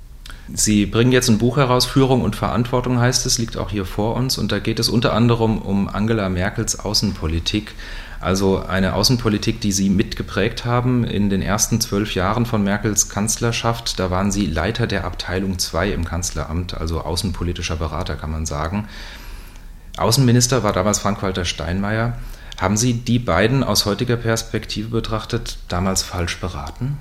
Sie 0.52 0.87
bringen 0.87 1.11
jetzt 1.11 1.28
ein 1.28 1.38
Buch 1.38 1.56
heraus, 1.56 1.87
Führung 1.87 2.23
und 2.23 2.37
Verantwortung 2.37 3.00
heißt 3.00 3.26
es, 3.26 3.38
liegt 3.38 3.56
auch 3.56 3.71
hier 3.71 3.85
vor 3.85 4.14
uns. 4.14 4.38
Und 4.38 4.52
da 4.52 4.61
geht 4.61 4.78
es 4.78 4.88
unter 4.88 5.12
anderem 5.12 5.59
um 5.59 5.88
Angela 5.88 6.28
Merkels 6.28 6.78
Außenpolitik. 6.78 7.75
Also 8.26 8.64
eine 8.66 8.95
Außenpolitik, 8.95 9.61
die 9.61 9.71
Sie 9.71 9.88
mitgeprägt 9.88 10.64
haben 10.64 11.04
in 11.04 11.30
den 11.30 11.42
ersten 11.42 11.80
zwölf 11.80 12.16
Jahren 12.16 12.45
von 12.45 12.64
Merkels 12.64 13.09
Kanzlerschaft. 13.09 14.00
Da 14.00 14.11
waren 14.11 14.33
Sie 14.33 14.47
Leiter 14.47 14.88
der 14.88 15.04
Abteilung 15.04 15.61
2 15.61 15.92
im 15.92 16.04
Kanzleramt, 16.04 16.75
also 16.75 17.02
außenpolitischer 17.02 17.76
Berater 17.76 18.16
kann 18.16 18.33
man 18.33 18.45
sagen. 18.45 18.88
Außenminister 19.97 20.64
war 20.64 20.73
damals 20.73 20.99
Frank-Walter 20.99 21.45
Steinmeier. 21.45 22.18
Haben 22.59 22.76
Sie 22.76 22.95
die 22.95 23.21
beiden 23.21 23.62
aus 23.62 23.87
heutiger 23.87 24.16
Perspektive 24.16 24.88
betrachtet 24.88 25.59
damals 25.68 26.02
falsch 26.02 26.40
beraten? 26.40 26.99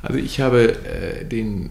Also 0.00 0.18
ich 0.18 0.40
habe 0.40 0.82
äh, 0.86 1.26
den, 1.26 1.68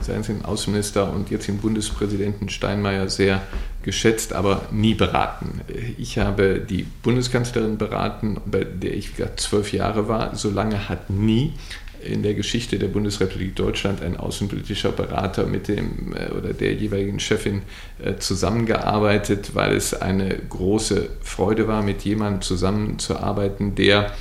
seien 0.00 0.20
es 0.20 0.28
den 0.28 0.44
Außenminister 0.44 1.12
und 1.12 1.30
jetzt 1.30 1.48
den 1.48 1.58
Bundespräsidenten 1.58 2.50
Steinmeier 2.50 3.08
sehr 3.08 3.42
geschätzt, 3.82 4.32
aber 4.32 4.66
nie 4.70 4.94
beraten. 4.94 5.60
Ich 5.98 6.18
habe 6.18 6.60
die 6.60 6.84
Bundeskanzlerin 7.02 7.78
beraten, 7.78 8.40
bei 8.44 8.64
der 8.64 8.94
ich 8.94 9.16
gesagt, 9.16 9.40
zwölf 9.40 9.72
Jahre 9.72 10.08
war. 10.08 10.34
So 10.36 10.50
lange 10.50 10.88
hat 10.88 11.10
nie 11.10 11.54
in 12.02 12.22
der 12.22 12.34
Geschichte 12.34 12.78
der 12.78 12.88
Bundesrepublik 12.88 13.54
Deutschland 13.56 14.02
ein 14.02 14.16
außenpolitischer 14.16 14.92
Berater 14.92 15.46
mit 15.46 15.68
dem 15.68 16.14
äh, 16.14 16.30
oder 16.32 16.52
der 16.52 16.74
jeweiligen 16.74 17.20
Chefin 17.20 17.62
äh, 18.02 18.16
zusammengearbeitet, 18.16 19.54
weil 19.54 19.76
es 19.76 19.94
eine 19.94 20.38
große 20.48 21.10
Freude 21.22 21.68
war, 21.68 21.82
mit 21.82 22.02
jemandem 22.02 22.42
zusammenzuarbeiten, 22.42 23.74
der 23.74 24.12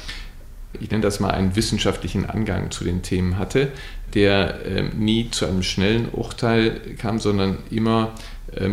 ich 0.79 0.91
nenne 0.91 1.01
das 1.01 1.19
mal 1.19 1.31
einen 1.31 1.55
wissenschaftlichen 1.55 2.29
Angang 2.29 2.69
zu 2.69 2.83
den 2.83 3.01
Themen 3.01 3.39
hatte, 3.39 3.69
der 4.13 4.65
äh, 4.65 4.83
nie 4.83 5.29
zu 5.31 5.45
einem 5.45 5.63
schnellen 5.63 6.09
Urteil 6.09 6.79
kam, 6.97 7.19
sondern 7.19 7.57
immer 7.71 8.13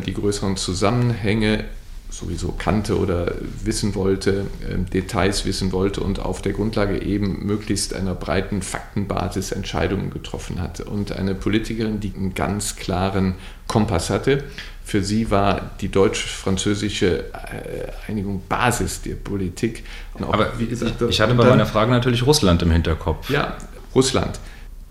die 0.04 0.14
größeren 0.14 0.56
Zusammenhänge 0.56 1.64
sowieso 2.10 2.52
kannte 2.52 2.98
oder 2.98 3.32
wissen 3.62 3.94
wollte, 3.94 4.46
äh, 4.60 4.78
Details 4.78 5.44
wissen 5.44 5.72
wollte 5.72 6.00
und 6.00 6.20
auf 6.20 6.40
der 6.40 6.52
Grundlage 6.52 7.02
eben 7.02 7.44
möglichst 7.44 7.94
einer 7.94 8.14
breiten 8.14 8.62
Faktenbasis 8.62 9.52
Entscheidungen 9.52 10.10
getroffen 10.10 10.60
hat. 10.60 10.80
Und 10.80 11.12
eine 11.12 11.34
Politikerin, 11.34 12.00
die 12.00 12.12
einen 12.14 12.34
ganz 12.34 12.76
klaren 12.76 13.34
Kompass 13.66 14.10
hatte, 14.10 14.44
für 14.84 15.02
sie 15.02 15.32
war 15.32 15.72
die 15.80 15.88
deutsch-französische 15.88 17.24
äh, 17.32 18.10
Einigung 18.10 18.42
Basis 18.48 19.02
der 19.02 19.16
Politik. 19.16 19.82
Aber 20.20 20.52
gesagt, 20.58 21.02
ich 21.08 21.20
hatte 21.20 21.34
bei 21.34 21.42
dann, 21.42 21.50
meiner 21.50 21.66
Frage 21.66 21.90
natürlich 21.90 22.24
Russland 22.24 22.62
im 22.62 22.70
Hinterkopf. 22.70 23.28
Ja, 23.28 23.56
Russland. 23.96 24.38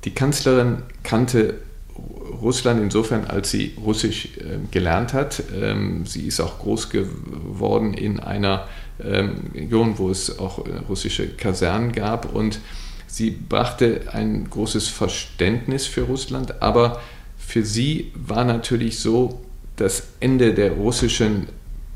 Die 0.04 0.12
Kanzlerin 0.12 0.84
kannte 1.04 1.56
Russland 2.46 2.80
insofern, 2.80 3.26
als 3.26 3.50
sie 3.50 3.74
Russisch 3.84 4.30
äh, 4.38 4.60
gelernt 4.70 5.14
hat. 5.14 5.42
Ähm, 5.60 6.06
sie 6.06 6.28
ist 6.28 6.40
auch 6.40 6.60
groß 6.60 6.92
geworden 6.92 7.96
in 7.96 8.20
einer 8.20 8.68
ähm, 9.04 9.38
Region, 9.56 9.98
wo 9.98 10.12
es 10.12 10.38
auch 10.38 10.60
äh, 10.60 10.70
russische 10.88 11.28
Kasernen 11.28 11.92
gab 11.92 12.34
und 12.34 12.60
sie 13.08 13.32
brachte 13.32 14.02
ein 14.14 14.48
großes 14.48 14.90
Verständnis 14.90 15.88
für 15.88 16.04
Russland, 16.04 16.62
aber 16.62 17.02
für 17.36 17.66
sie 17.66 18.12
war 18.16 18.46
natürlich 18.46 19.00
so, 19.00 19.42
das 19.76 20.04
Ende 20.20 20.54
der 20.54 20.74
russischen 20.74 21.48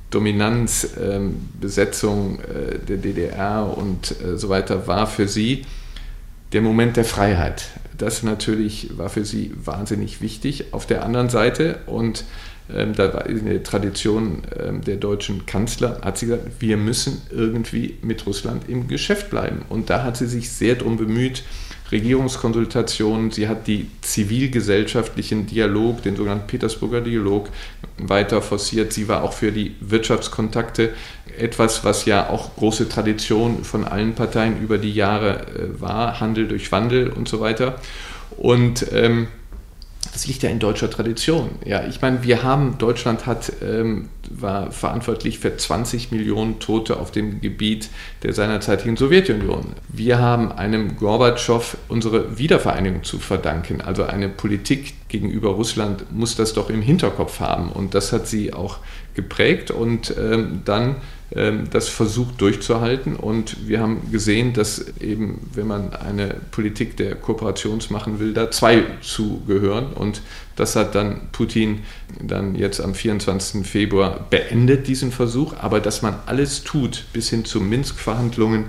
Dominanz, 0.09 0.95
ähm, 0.99 1.49
Besetzung 1.61 2.39
äh, 2.39 2.79
der 2.79 2.97
DDR 2.97 3.77
und 3.77 4.15
äh, 4.21 4.37
so 4.37 4.49
weiter 4.49 4.87
war 4.87 5.05
für 5.05 5.27
sie 5.27 5.61
der 6.53 6.61
Moment 6.61 6.97
der 6.97 7.05
Freiheit. 7.05 7.69
Das 7.97 8.23
natürlich 8.23 8.97
war 8.97 9.09
für 9.09 9.25
sie 9.25 9.51
wahnsinnig 9.55 10.21
wichtig. 10.21 10.73
Auf 10.73 10.85
der 10.87 11.03
anderen 11.03 11.29
Seite, 11.29 11.79
und 11.85 12.23
ähm, 12.73 12.93
da 12.95 13.13
war 13.13 13.25
in 13.25 13.45
der 13.45 13.63
Tradition 13.63 14.43
ähm, 14.57 14.81
der 14.81 14.95
deutschen 14.95 15.45
Kanzler, 15.45 16.01
hat 16.01 16.17
sie 16.17 16.27
gesagt, 16.27 16.47
wir 16.59 16.77
müssen 16.77 17.21
irgendwie 17.29 17.97
mit 18.01 18.25
Russland 18.25 18.69
im 18.69 18.87
Geschäft 18.87 19.29
bleiben. 19.29 19.63
Und 19.69 19.89
da 19.89 20.03
hat 20.03 20.17
sie 20.17 20.27
sich 20.27 20.51
sehr 20.51 20.75
darum 20.75 20.97
bemüht, 20.97 21.43
Regierungskonsultationen, 21.91 23.31
sie 23.31 23.47
hat 23.47 23.67
die 23.67 23.89
zivilgesellschaftlichen 24.01 25.47
Dialog, 25.47 26.03
den 26.03 26.15
sogenannten 26.15 26.47
Petersburger 26.47 27.01
Dialog, 27.01 27.49
weiter 27.97 28.41
forciert. 28.41 28.93
Sie 28.93 29.07
war 29.07 29.23
auch 29.23 29.33
für 29.33 29.51
die 29.51 29.75
Wirtschaftskontakte 29.79 30.93
etwas, 31.37 31.83
was 31.83 32.05
ja 32.05 32.29
auch 32.29 32.55
große 32.55 32.89
Tradition 32.89 33.63
von 33.63 33.85
allen 33.85 34.13
Parteien 34.13 34.61
über 34.61 34.77
die 34.77 34.93
Jahre 34.93 35.47
äh, 35.47 35.81
war, 35.81 36.19
Handel 36.19 36.47
durch 36.47 36.71
Wandel 36.71 37.09
und 37.09 37.27
so 37.27 37.39
weiter. 37.39 37.75
Und 38.37 38.85
ähm, 38.91 39.27
das 40.13 40.27
liegt 40.27 40.43
ja 40.43 40.49
in 40.49 40.59
deutscher 40.59 40.89
Tradition. 40.89 41.49
Ja, 41.65 41.85
ich 41.85 42.01
meine, 42.01 42.23
wir 42.23 42.43
haben, 42.43 42.77
Deutschland 42.77 43.25
hat, 43.25 43.51
ähm, 43.61 44.09
war 44.29 44.71
verantwortlich 44.71 45.39
für 45.39 45.55
20 45.55 46.11
Millionen 46.11 46.59
Tote 46.59 46.99
auf 46.99 47.11
dem 47.11 47.41
Gebiet 47.41 47.89
der 48.23 48.33
seinerzeitigen 48.33 48.97
Sowjetunion. 48.97 49.73
Wir 49.87 50.19
haben 50.19 50.51
einem 50.51 50.95
Gorbatschow 50.95 51.77
unsere 51.87 52.37
Wiedervereinigung 52.37 53.03
zu 53.03 53.19
verdanken. 53.19 53.81
Also 53.81 54.03
eine 54.03 54.29
Politik 54.29 54.93
gegenüber 55.09 55.49
Russland 55.49 56.11
muss 56.11 56.35
das 56.35 56.53
doch 56.53 56.69
im 56.69 56.81
Hinterkopf 56.81 57.39
haben. 57.39 57.71
Und 57.71 57.93
das 57.93 58.13
hat 58.13 58.27
sie 58.27 58.53
auch 58.53 58.77
geprägt 59.15 59.71
und 59.71 60.13
ähm, 60.17 60.61
dann 60.63 60.95
ähm, 61.35 61.65
das 61.69 61.89
versucht 61.89 62.41
durchzuhalten. 62.41 63.15
Und 63.15 63.67
wir 63.67 63.79
haben 63.81 64.11
gesehen, 64.11 64.53
dass 64.53 64.85
eben, 64.99 65.49
wenn 65.53 65.67
man 65.67 65.93
eine 65.93 66.35
Politik 66.51 66.97
der 66.97 67.15
Kooperations 67.15 67.89
machen 67.89 68.19
will, 68.19 68.33
da 68.33 68.49
zwei 68.49 68.83
zugehören. 69.01 69.93
Und 69.93 70.21
das 70.55 70.75
hat 70.75 70.95
dann 70.95 71.21
Putin 71.31 71.81
dann 72.21 72.55
jetzt 72.55 72.81
am 72.81 72.95
24. 72.95 73.65
Februar 73.65 74.27
beendet, 74.29 74.87
diesen 74.87 75.11
Versuch. 75.11 75.53
Aber 75.59 75.79
dass 75.79 76.01
man 76.01 76.15
alles 76.25 76.63
tut, 76.63 77.05
bis 77.13 77.29
hin 77.29 77.45
zu 77.45 77.59
Minsk-Verhandlungen, 77.59 78.65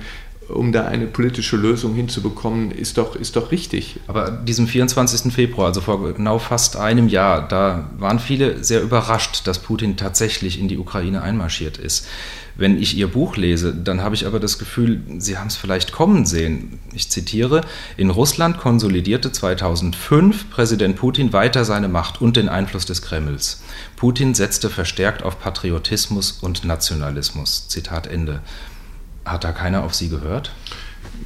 um 0.52 0.72
da 0.72 0.86
eine 0.86 1.06
politische 1.06 1.56
Lösung 1.56 1.94
hinzubekommen, 1.94 2.70
ist 2.70 2.98
doch, 2.98 3.16
ist 3.16 3.36
doch 3.36 3.50
richtig. 3.50 4.00
Aber 4.06 4.30
diesem 4.30 4.66
24. 4.66 5.32
Februar, 5.32 5.68
also 5.68 5.80
vor 5.80 6.12
genau 6.12 6.38
fast 6.38 6.76
einem 6.76 7.08
Jahr, 7.08 7.46
da 7.46 7.90
waren 7.98 8.18
viele 8.18 8.62
sehr 8.62 8.82
überrascht, 8.82 9.46
dass 9.46 9.60
Putin 9.60 9.96
tatsächlich 9.96 10.60
in 10.60 10.68
die 10.68 10.78
Ukraine 10.78 11.22
einmarschiert 11.22 11.78
ist. 11.78 12.06
Wenn 12.56 12.80
ich 12.80 12.96
Ihr 12.96 13.06
Buch 13.06 13.36
lese, 13.36 13.74
dann 13.74 14.02
habe 14.02 14.14
ich 14.14 14.26
aber 14.26 14.38
das 14.38 14.58
Gefühl, 14.58 15.00
Sie 15.18 15.38
haben 15.38 15.46
es 15.46 15.56
vielleicht 15.56 15.92
kommen 15.92 16.26
sehen. 16.26 16.78
Ich 16.92 17.08
zitiere, 17.08 17.62
in 17.96 18.10
Russland 18.10 18.58
konsolidierte 18.58 19.32
2005 19.32 20.50
Präsident 20.50 20.96
Putin 20.96 21.32
weiter 21.32 21.64
seine 21.64 21.88
Macht 21.88 22.20
und 22.20 22.36
den 22.36 22.48
Einfluss 22.48 22.84
des 22.84 23.02
Kremls. 23.02 23.62
Putin 23.96 24.34
setzte 24.34 24.68
verstärkt 24.68 25.22
auf 25.22 25.40
Patriotismus 25.40 26.32
und 26.32 26.64
Nationalismus. 26.64 27.68
Zitat 27.68 28.06
Ende. 28.06 28.40
Hat 29.24 29.44
da 29.44 29.52
keiner 29.52 29.84
auf 29.84 29.94
Sie 29.94 30.08
gehört? 30.08 30.52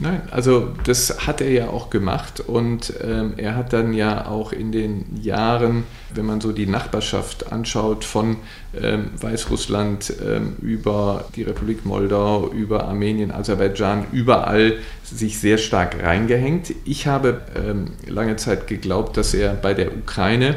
Nein, 0.00 0.22
also 0.32 0.72
das 0.84 1.26
hat 1.26 1.40
er 1.40 1.50
ja 1.50 1.68
auch 1.68 1.88
gemacht 1.88 2.40
und 2.40 2.92
ähm, 3.02 3.34
er 3.36 3.54
hat 3.54 3.72
dann 3.72 3.92
ja 3.92 4.26
auch 4.26 4.52
in 4.52 4.72
den 4.72 5.04
Jahren, 5.22 5.84
wenn 6.12 6.26
man 6.26 6.40
so 6.40 6.50
die 6.50 6.66
Nachbarschaft 6.66 7.52
anschaut, 7.52 8.04
von 8.04 8.38
ähm, 8.80 9.10
Weißrussland 9.20 10.12
ähm, 10.24 10.56
über 10.60 11.26
die 11.36 11.44
Republik 11.44 11.86
Moldau, 11.86 12.48
über 12.48 12.88
Armenien, 12.88 13.30
Aserbaidschan, 13.30 14.06
überall 14.10 14.78
sich 15.04 15.38
sehr 15.38 15.58
stark 15.58 16.02
reingehängt. 16.02 16.74
Ich 16.84 17.06
habe 17.06 17.42
ähm, 17.56 17.92
lange 18.08 18.34
Zeit 18.34 18.66
geglaubt, 18.66 19.16
dass 19.16 19.32
er 19.32 19.54
bei 19.54 19.74
der 19.74 19.96
Ukraine 19.96 20.56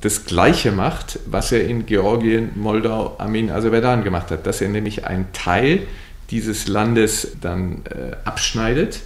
das 0.00 0.24
Gleiche 0.24 0.72
macht, 0.72 1.18
was 1.26 1.52
er 1.52 1.66
in 1.66 1.84
Georgien, 1.84 2.52
Moldau, 2.54 3.16
Armenien, 3.18 3.54
Aserbaidschan 3.54 4.04
gemacht 4.04 4.30
hat, 4.30 4.46
dass 4.46 4.62
er 4.62 4.70
nämlich 4.70 5.06
einen 5.06 5.26
Teil 5.32 5.86
dieses 6.30 6.68
Landes 6.68 7.36
dann 7.40 7.82
äh, 7.90 8.16
abschneidet, 8.24 9.00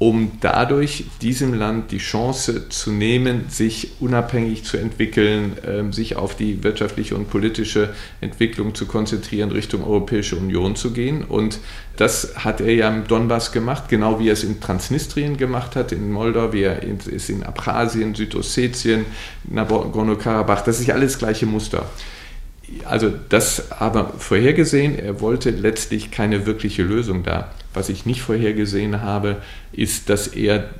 um 0.00 0.32
dadurch 0.40 1.04
diesem 1.20 1.52
Land 1.52 1.90
die 1.90 1.98
Chance 1.98 2.70
zu 2.70 2.90
nehmen, 2.90 3.44
sich 3.50 3.90
unabhängig 4.00 4.64
zu 4.64 4.78
entwickeln, 4.78 5.58
äh, 5.62 5.92
sich 5.92 6.16
auf 6.16 6.34
die 6.34 6.64
wirtschaftliche 6.64 7.14
und 7.14 7.28
politische 7.28 7.92
Entwicklung 8.22 8.74
zu 8.74 8.86
konzentrieren, 8.86 9.50
Richtung 9.52 9.84
Europäische 9.84 10.36
Union 10.36 10.74
zu 10.74 10.92
gehen. 10.92 11.22
Und 11.22 11.58
das 11.98 12.32
hat 12.36 12.62
er 12.62 12.72
ja 12.72 12.88
im 12.88 13.06
Donbass 13.06 13.52
gemacht, 13.52 13.90
genau 13.90 14.18
wie 14.18 14.30
er 14.30 14.32
es 14.32 14.42
in 14.42 14.58
Transnistrien 14.58 15.36
gemacht 15.36 15.76
hat, 15.76 15.92
in 15.92 16.10
Moldau, 16.10 16.54
wie 16.54 16.62
er 16.62 16.80
es 16.82 17.28
in 17.28 17.42
Abchasien, 17.42 18.14
Südossetien, 18.14 19.04
Nagorno-Karabach. 19.50 20.62
Das 20.62 20.80
ist 20.80 20.90
alles 20.90 21.18
gleiche 21.18 21.44
Muster 21.44 21.84
also 22.84 23.12
das 23.28 23.72
aber 23.72 24.12
vorhergesehen, 24.18 24.98
er 24.98 25.20
wollte 25.20 25.50
letztlich 25.50 26.10
keine 26.10 26.46
wirkliche 26.46 26.82
Lösung 26.82 27.22
da. 27.22 27.52
Was 27.74 27.88
ich 27.88 28.06
nicht 28.06 28.22
vorhergesehen 28.22 29.02
habe, 29.02 29.36
ist, 29.72 30.08
dass 30.08 30.28
er 30.28 30.70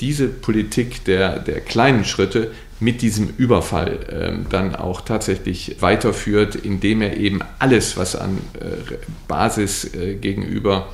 diese 0.00 0.28
Politik 0.28 1.04
der, 1.04 1.38
der 1.38 1.60
kleinen 1.60 2.04
Schritte 2.04 2.50
mit 2.80 3.02
diesem 3.02 3.28
Überfall 3.36 3.98
ähm, 4.10 4.46
dann 4.48 4.74
auch 4.74 5.02
tatsächlich 5.02 5.76
weiterführt, 5.80 6.54
indem 6.54 7.02
er 7.02 7.16
eben 7.18 7.40
alles, 7.58 7.96
was 7.98 8.16
an 8.16 8.38
äh, 8.58 8.94
Basis 9.28 9.94
äh, 9.94 10.14
gegenüber 10.14 10.88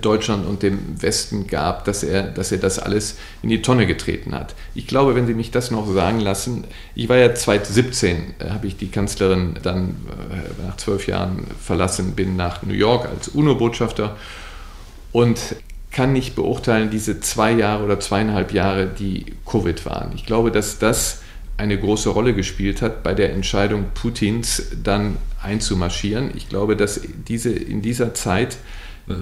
Deutschland 0.00 0.46
und 0.46 0.62
dem 0.62 1.00
Westen 1.00 1.46
gab, 1.46 1.86
dass 1.86 2.02
er, 2.02 2.24
dass 2.24 2.52
er 2.52 2.58
das 2.58 2.78
alles 2.78 3.16
in 3.42 3.48
die 3.48 3.62
Tonne 3.62 3.86
getreten 3.86 4.34
hat. 4.34 4.54
Ich 4.74 4.86
glaube, 4.86 5.14
wenn 5.14 5.26
Sie 5.26 5.34
mich 5.34 5.50
das 5.50 5.70
noch 5.70 5.90
sagen 5.90 6.20
lassen, 6.20 6.64
ich 6.94 7.08
war 7.08 7.16
ja 7.16 7.34
2017, 7.34 8.34
äh, 8.38 8.50
habe 8.50 8.66
ich 8.66 8.76
die 8.76 8.88
Kanzlerin 8.88 9.54
dann 9.62 9.96
äh, 10.30 10.62
nach 10.66 10.76
zwölf 10.76 11.06
Jahren 11.06 11.46
verlassen, 11.58 12.12
bin 12.12 12.36
nach 12.36 12.62
New 12.62 12.74
York 12.74 13.08
als 13.08 13.28
UNO-Botschafter 13.28 14.16
und 15.10 15.38
kann 15.90 16.12
nicht 16.12 16.34
beurteilen, 16.34 16.90
diese 16.90 17.20
zwei 17.20 17.52
Jahre 17.52 17.84
oder 17.84 17.98
zweieinhalb 17.98 18.52
Jahre, 18.52 18.86
die 18.86 19.26
Covid 19.46 19.84
waren. 19.86 20.12
Ich 20.14 20.26
glaube, 20.26 20.50
dass 20.50 20.78
das 20.78 21.22
eine 21.56 21.78
große 21.78 22.08
Rolle 22.08 22.34
gespielt 22.34 22.82
hat 22.82 23.02
bei 23.02 23.14
der 23.14 23.32
Entscheidung 23.32 23.86
Putins 23.94 24.62
dann 24.82 25.16
einzumarschieren. 25.42 26.30
Ich 26.34 26.48
glaube, 26.48 26.76
dass 26.76 27.00
diese 27.28 27.50
in 27.50 27.82
dieser 27.82 28.14
Zeit 28.14 28.56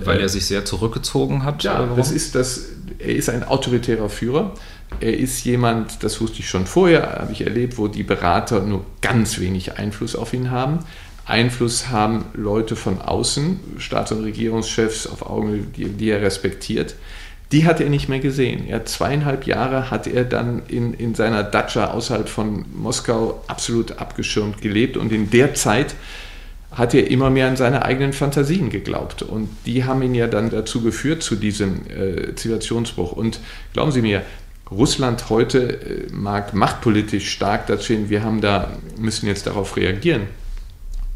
weil 0.05 0.21
er 0.21 0.29
sich 0.29 0.47
sehr 0.47 0.65
zurückgezogen 0.65 1.45
hat? 1.45 1.63
Ja, 1.63 1.89
das 1.97 2.11
ist 2.11 2.35
das, 2.35 2.67
er 2.99 3.15
ist 3.15 3.29
ein 3.29 3.45
autoritärer 3.45 4.09
Führer. 4.09 4.55
Er 4.99 5.17
ist 5.17 5.45
jemand, 5.45 6.03
das 6.03 6.21
wusste 6.21 6.41
ich 6.41 6.49
schon 6.49 6.67
vorher, 6.67 7.21
habe 7.21 7.33
ich 7.33 7.43
erlebt, 7.43 7.79
wo 7.79 7.89
die 7.89 8.03
Berater 8.03 8.61
nur 8.61 8.85
ganz 9.01 9.39
wenig 9.39 9.79
Einfluss 9.79 10.17
auf 10.17 10.33
ihn 10.35 10.51
haben. 10.51 10.81
Einfluss 11.25 11.89
haben 11.89 12.25
Leute 12.35 12.75
von 12.75 13.01
außen, 13.01 13.61
Staats- 13.79 14.11
und 14.11 14.25
Regierungschefs 14.25 15.07
auf 15.07 15.25
Augen, 15.25 15.73
die, 15.77 15.85
die, 15.85 16.11
er 16.11 16.23
respektiert. 16.23 16.97
Die 17.53 17.67
hat 17.67 17.81
er 17.81 17.89
nicht 17.89 18.09
mehr 18.09 18.21
gesehen. 18.21 18.67
Er 18.69 18.85
zweieinhalb 18.85 19.47
Jahre 19.47 19.91
hat 19.91 20.07
er 20.07 20.25
dann 20.25 20.63
in, 20.67 20.93
in 20.93 21.15
seiner 21.15 21.43
Datscha 21.43 21.93
außerhalb 21.93 22.29
von 22.29 22.65
Moskau 22.75 23.43
absolut 23.47 23.99
abgeschirmt 23.99 24.61
gelebt 24.61 24.97
und 24.97 25.13
in 25.13 25.31
der 25.31 25.55
Zeit 25.55 25.95
hat 26.71 26.95
er 26.95 27.11
immer 27.11 27.31
mehr 27.31 27.49
an 27.49 27.57
seine 27.57 27.85
eigenen 27.85 28.13
Fantasien 28.13 28.71
geglaubt. 28.71 29.23
Und 29.23 29.49
die 29.67 29.85
haben 29.85 30.03
ihn 30.03 30.15
ja 30.15 30.29
dann 30.29 30.51
dazu 30.51 30.83
geführt, 30.83 31.23
zu 31.23 31.37
diesem 31.37 31.81
äh, 31.89 32.35
Zivilisationsbruch. 32.35 33.13
Und 33.13 33.41
glauben 33.73 33.91
Sie 33.91 34.03
mir, 34.03 34.23
Russland 34.71 35.31
heute 35.31 35.81
äh, 35.81 36.07
mag 36.13 36.55
machtpolitisch 36.55 37.29
stark 37.31 37.67
dastehen. 37.67 38.09
Wir 38.09 38.23
haben 38.23 38.41
da, 38.41 38.71
müssen 38.97 39.27
jetzt 39.27 39.47
darauf 39.47 39.77
reagieren. 39.77 40.29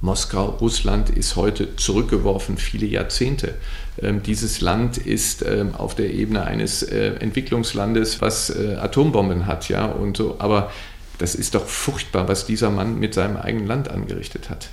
Moskau, 0.00 0.46
Russland 0.60 1.08
ist 1.08 1.36
heute 1.36 1.76
zurückgeworfen, 1.76 2.58
viele 2.58 2.86
Jahrzehnte. 2.86 3.54
Ähm, 4.02 4.22
dieses 4.22 4.60
Land 4.60 4.98
ist 4.98 5.42
ähm, 5.42 5.74
auf 5.74 5.94
der 5.94 6.12
Ebene 6.12 6.44
eines 6.44 6.82
äh, 6.82 7.14
Entwicklungslandes, 7.20 8.20
was 8.20 8.50
äh, 8.50 8.74
Atombomben 8.74 9.46
hat, 9.46 9.68
ja, 9.68 9.86
und 9.86 10.16
so. 10.16 10.36
Aber 10.40 10.70
das 11.18 11.34
ist 11.34 11.54
doch 11.54 11.66
furchtbar, 11.66 12.28
was 12.28 12.44
dieser 12.44 12.70
Mann 12.70 12.98
mit 12.98 13.14
seinem 13.14 13.36
eigenen 13.36 13.66
Land 13.66 13.88
angerichtet 13.88 14.50
hat. 14.50 14.68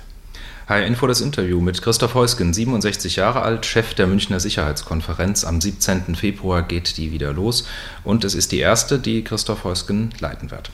HR 0.72 0.86
Info 0.86 1.06
das 1.06 1.20
Interview 1.20 1.60
mit 1.60 1.82
Christoph 1.82 2.14
Heusgen, 2.14 2.54
67 2.54 3.16
Jahre 3.16 3.42
alt, 3.42 3.66
Chef 3.66 3.92
der 3.92 4.06
Münchner 4.06 4.40
Sicherheitskonferenz. 4.40 5.44
Am 5.44 5.60
17. 5.60 6.14
Februar 6.14 6.62
geht 6.62 6.96
die 6.96 7.12
wieder 7.12 7.34
los 7.34 7.66
und 8.04 8.24
es 8.24 8.34
ist 8.34 8.52
die 8.52 8.60
erste, 8.60 8.98
die 8.98 9.22
Christoph 9.22 9.64
Heusgen 9.64 10.14
leiten 10.18 10.50
wird. 10.50 10.70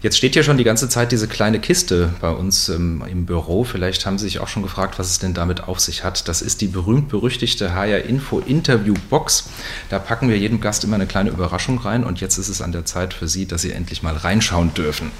Jetzt 0.00 0.16
steht 0.16 0.34
ja 0.34 0.42
schon 0.42 0.56
die 0.56 0.64
ganze 0.64 0.88
Zeit 0.88 1.12
diese 1.12 1.28
kleine 1.28 1.60
Kiste 1.60 2.12
bei 2.20 2.30
uns 2.30 2.68
ähm, 2.68 3.04
im 3.08 3.24
Büro. 3.24 3.62
Vielleicht 3.62 4.06
haben 4.06 4.18
Sie 4.18 4.24
sich 4.24 4.40
auch 4.40 4.48
schon 4.48 4.64
gefragt, 4.64 4.98
was 4.98 5.08
es 5.08 5.20
denn 5.20 5.34
damit 5.34 5.68
auf 5.68 5.78
sich 5.78 6.02
hat. 6.02 6.26
Das 6.26 6.42
ist 6.42 6.60
die 6.60 6.66
berühmt-berüchtigte 6.66 7.72
HR 7.72 8.02
Info 8.02 8.40
Interview 8.40 8.94
Box. 9.08 9.50
Da 9.88 10.00
packen 10.00 10.28
wir 10.30 10.36
jedem 10.36 10.60
Gast 10.60 10.82
immer 10.82 10.96
eine 10.96 11.06
kleine 11.06 11.30
Überraschung 11.30 11.78
rein 11.78 12.02
und 12.02 12.20
jetzt 12.20 12.38
ist 12.38 12.48
es 12.48 12.60
an 12.60 12.72
der 12.72 12.86
Zeit 12.86 13.14
für 13.14 13.28
Sie, 13.28 13.46
dass 13.46 13.62
Sie 13.62 13.70
endlich 13.70 14.02
mal 14.02 14.16
reinschauen 14.16 14.74
dürfen 14.74 15.12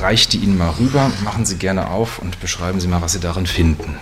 reiche 0.00 0.30
die 0.30 0.38
Ihnen 0.38 0.56
mal 0.56 0.70
rüber, 0.70 1.10
machen 1.24 1.46
Sie 1.46 1.56
gerne 1.56 1.88
auf 1.88 2.18
und 2.18 2.40
beschreiben 2.40 2.80
Sie 2.80 2.88
mal, 2.88 3.02
was 3.02 3.12
Sie 3.12 3.20
darin 3.20 3.46
finden. 3.46 3.96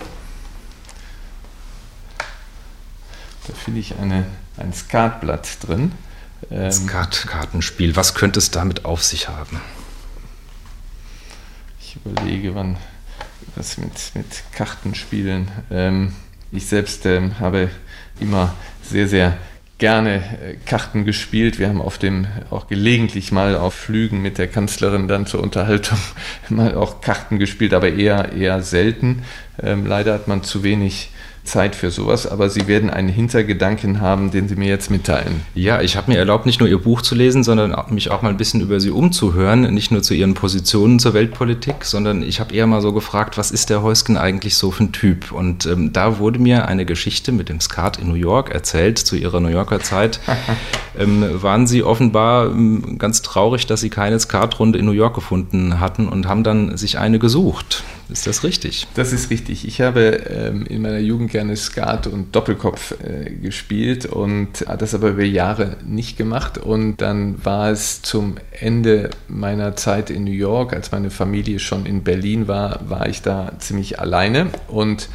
Da 3.47 3.53
finde 3.53 3.79
ich 3.79 3.97
eine, 3.97 4.25
ein 4.57 4.73
Skatblatt 4.73 5.57
drin. 5.65 5.91
Ähm, 6.51 6.71
Skat-Kartenspiel, 6.71 7.95
was 7.95 8.15
könnte 8.15 8.39
es 8.39 8.51
damit 8.51 8.85
auf 8.85 9.03
sich 9.03 9.27
haben? 9.27 9.59
Ich 11.79 11.97
überlege, 12.03 12.55
wann 12.55 12.77
was 13.55 13.77
mit, 13.77 13.91
mit 14.13 14.25
Kartenspielen. 14.53 15.49
Ähm, 15.69 16.13
ich 16.51 16.65
selbst 16.65 17.05
ähm, 17.05 17.39
habe 17.39 17.69
immer 18.19 18.53
sehr, 18.83 19.07
sehr 19.07 19.37
gerne 19.79 20.17
äh, 20.17 20.55
Karten 20.65 21.05
gespielt. 21.05 21.57
Wir 21.57 21.69
haben 21.69 21.81
auf 21.81 21.97
dem 21.97 22.27
auch 22.51 22.67
gelegentlich 22.67 23.31
mal 23.31 23.55
auf 23.55 23.73
Flügen 23.73 24.21
mit 24.21 24.37
der 24.37 24.47
Kanzlerin 24.47 25.07
dann 25.07 25.25
zur 25.25 25.41
Unterhaltung 25.41 25.97
mal 26.49 26.75
auch 26.75 27.01
Karten 27.01 27.39
gespielt, 27.39 27.73
aber 27.73 27.91
eher 27.91 28.33
eher 28.33 28.61
selten. 28.61 29.23
Ähm, 29.61 29.87
leider 29.87 30.13
hat 30.13 30.27
man 30.27 30.43
zu 30.43 30.63
wenig 30.63 31.09
Zeit 31.43 31.75
für 31.75 31.91
sowas, 31.91 32.27
aber 32.27 32.49
Sie 32.49 32.67
werden 32.67 32.89
einen 32.89 33.09
Hintergedanken 33.09 34.01
haben, 34.01 34.31
den 34.31 34.47
Sie 34.47 34.55
mir 34.55 34.67
jetzt 34.67 34.91
mitteilen. 34.91 35.41
Ja, 35.55 35.81
ich 35.81 35.97
habe 35.97 36.11
mir 36.11 36.17
erlaubt, 36.17 36.45
nicht 36.45 36.59
nur 36.59 36.69
Ihr 36.69 36.79
Buch 36.79 37.01
zu 37.01 37.15
lesen, 37.15 37.43
sondern 37.43 37.75
mich 37.89 38.11
auch 38.11 38.21
mal 38.21 38.29
ein 38.29 38.37
bisschen 38.37 38.61
über 38.61 38.79
Sie 38.79 38.91
umzuhören, 38.91 39.73
nicht 39.73 39.91
nur 39.91 40.01
zu 40.01 40.13
Ihren 40.13 40.33
Positionen 40.33 40.99
zur 40.99 41.13
Weltpolitik, 41.13 41.85
sondern 41.85 42.21
ich 42.21 42.39
habe 42.39 42.53
eher 42.53 42.67
mal 42.67 42.81
so 42.81 42.93
gefragt, 42.93 43.37
was 43.37 43.51
ist 43.51 43.69
der 43.69 43.81
Heusken 43.81 44.17
eigentlich 44.17 44.55
so 44.55 44.71
für 44.71 44.85
ein 44.85 44.91
Typ? 44.91 45.31
Und 45.31 45.65
ähm, 45.65 45.91
da 45.93 46.19
wurde 46.19 46.39
mir 46.39 46.67
eine 46.67 46.85
Geschichte 46.85 47.31
mit 47.31 47.49
dem 47.49 47.59
Skat 47.59 47.97
in 47.97 48.07
New 48.07 48.15
York 48.15 48.51
erzählt, 48.51 48.99
zu 48.99 49.15
Ihrer 49.15 49.39
New 49.39 49.49
Yorker 49.49 49.79
Zeit. 49.79 50.19
ähm, 50.99 51.25
waren 51.41 51.67
Sie 51.67 51.83
offenbar 51.83 52.47
ähm, 52.47 52.97
ganz 52.97 53.21
traurig, 53.21 53.65
dass 53.65 53.81
Sie 53.81 53.89
keine 53.89 54.19
Skatrunde 54.19 54.79
in 54.79 54.85
New 54.85 54.91
York 54.91 55.15
gefunden 55.15 55.79
hatten 55.79 56.07
und 56.07 56.27
haben 56.27 56.43
dann 56.43 56.77
sich 56.77 56.97
eine 56.99 57.19
gesucht. 57.19 57.83
Ist 58.09 58.25
das 58.25 58.43
richtig? 58.43 58.87
Das 58.95 59.13
ist 59.13 59.29
richtig. 59.29 59.67
Ich 59.67 59.81
habe 59.81 60.23
ähm, 60.29 60.65
in 60.65 60.81
meiner 60.81 60.97
Jugend 60.97 61.31
gerne 61.31 61.55
Skat 61.55 62.07
und 62.07 62.35
Doppelkopf 62.35 62.95
äh, 63.03 63.29
gespielt 63.29 64.07
und 64.07 64.65
hat 64.67 64.81
das 64.81 64.95
aber 64.95 65.09
über 65.09 65.23
Jahre 65.23 65.77
nicht 65.85 66.17
gemacht. 66.17 66.57
Und 66.57 66.97
dann 66.97 67.43
war 67.45 67.69
es 67.69 68.01
zum 68.01 68.35
Ende 68.51 69.11
meiner 69.27 69.75
Zeit 69.75 70.09
in 70.09 70.23
New 70.23 70.31
York, 70.31 70.73
als 70.73 70.91
meine 70.91 71.11
Familie 71.11 71.59
schon 71.59 71.85
in 71.85 72.03
Berlin 72.03 72.47
war, 72.47 72.89
war 72.89 73.07
ich 73.07 73.21
da 73.21 73.53
ziemlich 73.59 73.99
alleine 73.99 74.47
und 74.67 75.09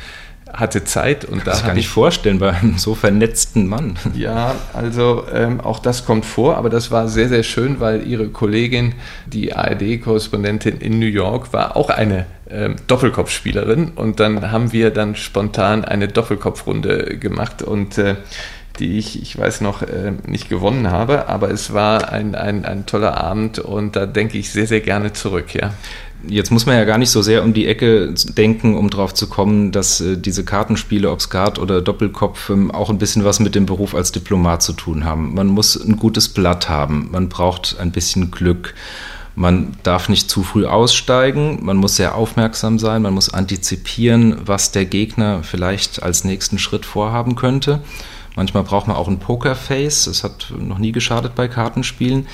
hatte 0.55 0.85
Zeit 0.85 1.25
und 1.25 1.47
das 1.47 1.61
da 1.61 1.69
kann 1.69 1.77
ich 1.77 1.89
vorstellen 1.89 2.39
bei 2.39 2.53
einem 2.53 2.79
so 2.79 2.95
vernetzten 2.95 3.67
Mann. 3.67 3.99
Ja, 4.15 4.55
also 4.73 5.25
ähm, 5.33 5.61
auch 5.61 5.81
das 5.81 6.05
kommt 6.05 6.25
vor, 6.25 6.57
aber 6.57 6.71
das 6.71 6.91
war 6.91 7.09
sehr, 7.09 7.29
sehr 7.29 7.43
schön, 7.43 7.81
weil 7.81 8.07
ihre 8.07 8.29
Kollegin, 8.29 8.95
die 9.27 9.55
ARD-Korrespondentin 9.55 10.79
in 10.79 10.99
New 10.99 11.07
York, 11.07 11.53
war 11.53 11.77
auch 11.77 11.91
eine 11.91 12.27
ähm, 12.49 12.77
Doppelkopfspielerin 12.87 13.93
und 13.97 14.21
dann 14.21 14.51
haben 14.53 14.73
wir 14.73 14.91
dann 14.91 15.17
spontan 15.17 15.85
eine 15.85 16.09
Doppelkopfrunde 16.09 17.19
gemacht 17.19 17.63
und 17.63 17.99
äh, 17.99 18.17
die 18.79 18.99
ich, 18.99 19.21
ich 19.23 19.39
weiß 19.39 19.61
noch, 19.61 19.83
äh, 19.83 20.13
nicht 20.27 20.49
gewonnen 20.49 20.91
habe, 20.91 21.29
aber 21.29 21.51
es 21.51 21.73
war 21.73 22.13
ein, 22.13 22.35
ein, 22.35 22.65
ein 22.65 22.87
toller 22.87 23.23
Abend 23.23 23.59
und 23.59 23.97
da 23.97 24.07
denke 24.07 24.39
ich 24.39 24.51
sehr, 24.51 24.67
sehr 24.67 24.81
gerne 24.81 25.13
zurück, 25.13 25.55
ja. 25.55 25.73
Jetzt 26.29 26.51
muss 26.51 26.67
man 26.67 26.77
ja 26.77 26.85
gar 26.85 26.99
nicht 26.99 27.11
so 27.11 27.23
sehr 27.23 27.43
um 27.43 27.53
die 27.53 27.67
Ecke 27.67 28.15
denken, 28.37 28.77
um 28.77 28.91
drauf 28.91 29.15
zu 29.15 29.29
kommen, 29.29 29.73
dass 29.73 30.01
äh, 30.01 30.17
diese 30.17 30.45
Kartenspiele, 30.45 31.11
ob 31.11 31.21
Skat 31.21 31.59
oder 31.59 31.83
Doppelkopf, 31.83 32.51
ähm, 32.51 32.71
auch 32.71 32.91
ein 32.91 32.99
bisschen 32.99 33.25
was 33.25 33.41
mit 33.41 33.55
dem 33.55 33.67
Beruf 33.67 33.95
als 33.95 34.13
Diplomat 34.13 34.63
zu 34.63 34.73
tun 34.73 35.05
haben. 35.05 35.35
Man 35.35 35.49
muss 35.49 35.77
ein 35.77 35.97
gutes 35.97 36.29
Blatt 36.29 36.69
haben, 36.69 37.09
man 37.13 37.29
braucht 37.29 37.77
ein 37.79 37.93
bisschen 37.93 38.31
Glück. 38.31 38.75
Man 39.37 39.73
darf 39.83 40.09
nicht 40.09 40.31
zu 40.31 40.45
früh 40.45 40.65
aussteigen, 40.65 41.59
man 41.63 41.77
muss 41.77 41.97
sehr 41.97 42.15
aufmerksam 42.15 42.79
sein, 42.79 43.03
man 43.03 43.15
muss 43.15 43.35
antizipieren, 43.35 44.37
was 44.45 44.71
der 44.71 44.85
Gegner 44.85 45.43
vielleicht 45.43 46.05
als 46.05 46.23
nächsten 46.23 46.59
Schritt 46.59 46.87
vorhaben 46.87 47.35
könnte. 47.35 47.81
Manchmal 48.37 48.63
braucht 48.63 48.87
man 48.87 48.97
auch 48.97 49.09
ein 49.09 49.19
Pokerface, 49.19 50.05
das 50.05 50.23
hat 50.23 50.53
noch 50.57 50.79
nie 50.79 50.93
geschadet 50.93 51.35
bei 51.35 51.49
Kartenspielen. 51.49 52.29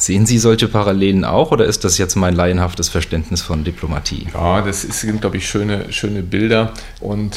Sehen 0.00 0.24
Sie 0.24 0.38
solche 0.38 0.66
Parallelen 0.66 1.26
auch 1.26 1.52
oder 1.52 1.66
ist 1.66 1.84
das 1.84 1.98
jetzt 1.98 2.16
mein 2.16 2.34
laienhaftes 2.34 2.88
Verständnis 2.88 3.42
von 3.42 3.64
Diplomatie? 3.64 4.28
Ja, 4.32 4.62
das 4.62 4.80
sind, 4.80 5.20
glaube 5.20 5.36
ich, 5.36 5.46
schöne, 5.46 5.92
schöne 5.92 6.22
Bilder 6.22 6.72
und 7.00 7.36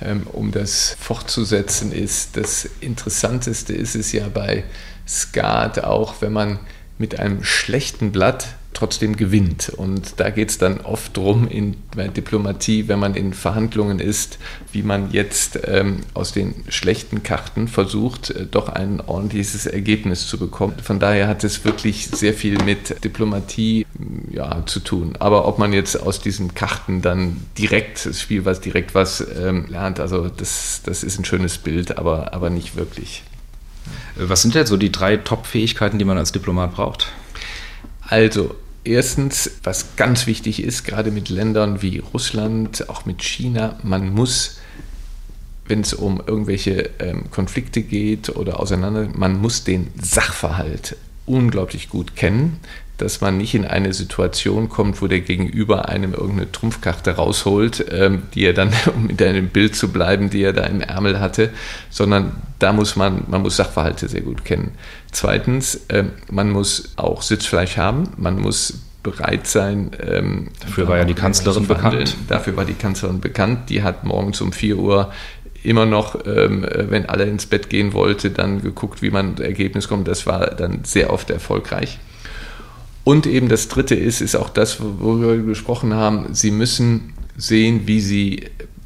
ähm, 0.00 0.26
um 0.32 0.50
das 0.50 0.96
fortzusetzen 0.98 1.92
ist, 1.92 2.36
das 2.36 2.68
Interessanteste 2.80 3.72
ist 3.72 3.94
es 3.94 4.10
ja 4.10 4.28
bei 4.28 4.64
Skat 5.06 5.84
auch, 5.84 6.14
wenn 6.18 6.32
man 6.32 6.58
mit 6.98 7.20
einem 7.20 7.44
schlechten 7.44 8.10
Blatt 8.10 8.48
trotzdem 8.72 9.16
gewinnt. 9.16 9.68
Und 9.68 10.14
da 10.18 10.30
geht 10.30 10.50
es 10.50 10.58
dann 10.58 10.80
oft 10.80 11.16
drum 11.16 11.48
in 11.48 11.76
bei 11.94 12.08
Diplomatie, 12.08 12.88
wenn 12.88 12.98
man 12.98 13.14
in 13.14 13.32
Verhandlungen 13.32 13.98
ist, 13.98 14.38
wie 14.72 14.82
man 14.82 15.10
jetzt 15.10 15.58
ähm, 15.66 16.00
aus 16.14 16.32
den 16.32 16.54
schlechten 16.68 17.22
Karten 17.22 17.68
versucht, 17.68 18.30
äh, 18.30 18.46
doch 18.46 18.68
ein 18.68 19.00
ordentliches 19.00 19.66
Ergebnis 19.66 20.26
zu 20.26 20.38
bekommen. 20.38 20.74
Von 20.82 20.98
daher 20.98 21.28
hat 21.28 21.44
es 21.44 21.64
wirklich 21.64 22.08
sehr 22.08 22.34
viel 22.34 22.62
mit 22.64 23.04
Diplomatie 23.04 23.86
mm, 23.98 24.34
ja, 24.34 24.64
zu 24.66 24.80
tun. 24.80 25.14
Aber 25.18 25.46
ob 25.46 25.58
man 25.58 25.72
jetzt 25.72 25.96
aus 25.96 26.20
diesen 26.20 26.54
Karten 26.54 27.02
dann 27.02 27.36
direkt, 27.58 28.06
das 28.06 28.20
Spiel 28.20 28.44
was 28.44 28.60
direkt 28.60 28.94
was 28.94 29.24
ähm, 29.38 29.66
lernt, 29.68 30.00
also 30.00 30.28
das, 30.28 30.82
das 30.84 31.04
ist 31.04 31.18
ein 31.18 31.24
schönes 31.24 31.58
Bild, 31.58 31.98
aber, 31.98 32.32
aber 32.32 32.50
nicht 32.50 32.76
wirklich. 32.76 33.22
Was 34.16 34.42
sind 34.42 34.54
denn 34.54 34.66
so 34.66 34.76
die 34.76 34.92
drei 34.92 35.16
Top-Fähigkeiten, 35.16 35.98
die 35.98 36.04
man 36.04 36.18
als 36.18 36.32
Diplomat 36.32 36.74
braucht? 36.74 37.12
Also, 38.12 38.54
erstens, 38.84 39.52
was 39.62 39.96
ganz 39.96 40.26
wichtig 40.26 40.62
ist, 40.62 40.84
gerade 40.84 41.10
mit 41.10 41.30
Ländern 41.30 41.80
wie 41.80 41.96
Russland, 41.96 42.90
auch 42.90 43.06
mit 43.06 43.22
China, 43.22 43.78
man 43.84 44.12
muss, 44.12 44.60
wenn 45.66 45.80
es 45.80 45.94
um 45.94 46.22
irgendwelche 46.26 46.90
ähm, 46.98 47.30
Konflikte 47.30 47.80
geht 47.80 48.28
oder 48.28 48.60
auseinander, 48.60 49.08
man 49.14 49.40
muss 49.40 49.64
den 49.64 49.92
Sachverhalt 49.98 50.94
unglaublich 51.24 51.88
gut 51.88 52.14
kennen 52.14 52.60
dass 53.02 53.20
man 53.20 53.36
nicht 53.36 53.54
in 53.54 53.64
eine 53.64 53.92
Situation 53.92 54.68
kommt, 54.68 55.02
wo 55.02 55.08
der 55.08 55.20
Gegenüber 55.20 55.88
einem 55.88 56.12
irgendeine 56.12 56.52
Trumpfkarte 56.52 57.12
rausholt, 57.12 57.84
ähm, 57.90 58.22
die 58.34 58.44
er 58.44 58.52
dann, 58.52 58.70
um 58.94 59.10
in 59.10 59.18
einem 59.18 59.48
Bild 59.48 59.74
zu 59.74 59.90
bleiben, 59.90 60.30
die 60.30 60.42
er 60.42 60.52
da 60.52 60.64
im 60.64 60.80
Ärmel 60.80 61.18
hatte, 61.18 61.50
sondern 61.90 62.32
da 62.58 62.72
muss 62.72 62.94
man, 62.94 63.24
man 63.28 63.42
muss 63.42 63.56
Sachverhalte 63.56 64.08
sehr 64.08 64.20
gut 64.20 64.44
kennen. 64.44 64.72
Zweitens, 65.12 65.80
ähm, 65.90 66.10
man 66.30 66.50
muss 66.50 66.94
auch 66.96 67.22
Sitzfleisch 67.22 67.76
haben, 67.76 68.08
man 68.16 68.40
muss 68.40 68.80
bereit 69.02 69.46
sein. 69.46 69.90
Ähm, 70.00 70.48
Dafür 70.60 70.88
war 70.88 70.96
ja 70.96 71.04
die 71.04 71.14
Kanzlerin 71.14 71.66
bekannt. 71.66 72.16
Dafür 72.28 72.56
war 72.56 72.64
die 72.64 72.74
Kanzlerin 72.74 73.20
bekannt. 73.20 73.68
Die 73.68 73.82
hat 73.82 74.04
morgens 74.04 74.40
um 74.40 74.52
4 74.52 74.78
Uhr 74.78 75.12
immer 75.62 75.86
noch, 75.86 76.26
ähm, 76.26 76.66
wenn 76.72 77.06
alle 77.06 77.24
ins 77.24 77.46
Bett 77.46 77.68
gehen 77.68 77.92
wollte, 77.92 78.30
dann 78.30 78.62
geguckt, 78.62 79.02
wie 79.02 79.10
man 79.10 79.36
Ergebnis 79.38 79.88
kommt. 79.88 80.08
Das 80.08 80.26
war 80.26 80.46
dann 80.54 80.84
sehr 80.84 81.12
oft 81.12 81.30
erfolgreich. 81.30 81.98
Und 83.04 83.26
eben 83.26 83.48
das 83.48 83.68
Dritte 83.68 83.94
ist, 83.94 84.20
ist 84.20 84.36
auch 84.36 84.48
das, 84.48 84.78
worüber 84.80 85.36
wir 85.36 85.42
gesprochen 85.42 85.94
haben, 85.94 86.34
Sie 86.34 86.50
müssen 86.50 87.14
sehen, 87.36 87.82
wie 87.86 88.00
Sie 88.00 88.44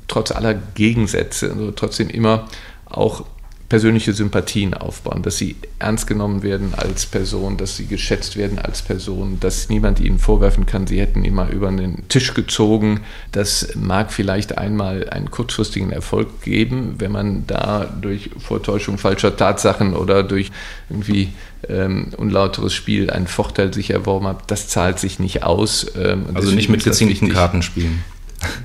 trotz 0.08 0.32
aller 0.32 0.54
Gegensätze, 0.54 1.50
also 1.50 1.70
trotzdem 1.72 2.08
immer 2.08 2.46
auch 2.86 3.26
persönliche 3.68 4.12
Sympathien 4.12 4.74
aufbauen, 4.74 5.22
dass 5.22 5.38
sie 5.38 5.56
ernst 5.78 6.06
genommen 6.06 6.42
werden 6.42 6.74
als 6.76 7.06
Person, 7.06 7.56
dass 7.56 7.76
sie 7.76 7.86
geschätzt 7.86 8.36
werden 8.36 8.58
als 8.58 8.82
Person, 8.82 9.38
dass 9.40 9.68
niemand 9.68 9.98
ihnen 9.98 10.18
vorwerfen 10.18 10.66
kann, 10.66 10.86
sie 10.86 11.00
hätten 11.00 11.24
immer 11.24 11.50
über 11.50 11.70
den 11.72 12.08
Tisch 12.08 12.34
gezogen. 12.34 13.00
Das 13.32 13.74
mag 13.74 14.12
vielleicht 14.12 14.56
einmal 14.56 15.10
einen 15.10 15.30
kurzfristigen 15.30 15.90
Erfolg 15.90 16.42
geben, 16.42 16.94
wenn 16.98 17.10
man 17.10 17.46
da 17.46 17.86
durch 18.00 18.30
Vortäuschung 18.38 18.98
falscher 18.98 19.36
Tatsachen 19.36 19.94
oder 19.94 20.22
durch 20.22 20.52
irgendwie 20.88 21.30
ähm, 21.68 22.12
unlauteres 22.16 22.72
Spiel 22.72 23.10
einen 23.10 23.26
Vorteil 23.26 23.74
sich 23.74 23.90
erworben 23.90 24.28
hat. 24.28 24.50
Das 24.50 24.68
zahlt 24.68 25.00
sich 25.00 25.18
nicht 25.18 25.42
aus. 25.42 25.86
Ähm, 25.96 26.26
also 26.34 26.52
nicht 26.52 26.68
mit 26.68 26.84
gezinkten 26.84 27.30
Karten 27.30 27.62
spielen. 27.62 28.04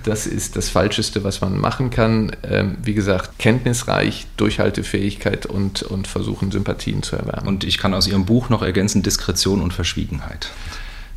Das 0.04 0.26
ist 0.26 0.56
das 0.56 0.70
Falscheste, 0.70 1.24
was 1.24 1.42
man 1.42 1.60
machen 1.60 1.90
kann. 1.90 2.36
Ähm, 2.44 2.78
wie 2.84 2.94
gesagt, 2.94 3.38
kenntnisreich, 3.38 4.28
Durchhaltefähigkeit 4.38 5.46
und, 5.46 5.84
und 5.84 6.08
versuchen, 6.08 6.52
Sympathien 6.52 7.04
zu 7.04 7.16
erwerben. 7.16 7.48
Und 7.48 7.64
ich 7.64 7.78
kann 7.78 7.94
aus 7.94 8.08
Ihrem 8.08 8.26
Buch 8.26 8.50
noch 8.50 8.62
ergänzen, 8.62 9.04
Diskretion 9.04 9.62
und 9.62 9.74
Verschwiegenheit. 9.74 10.50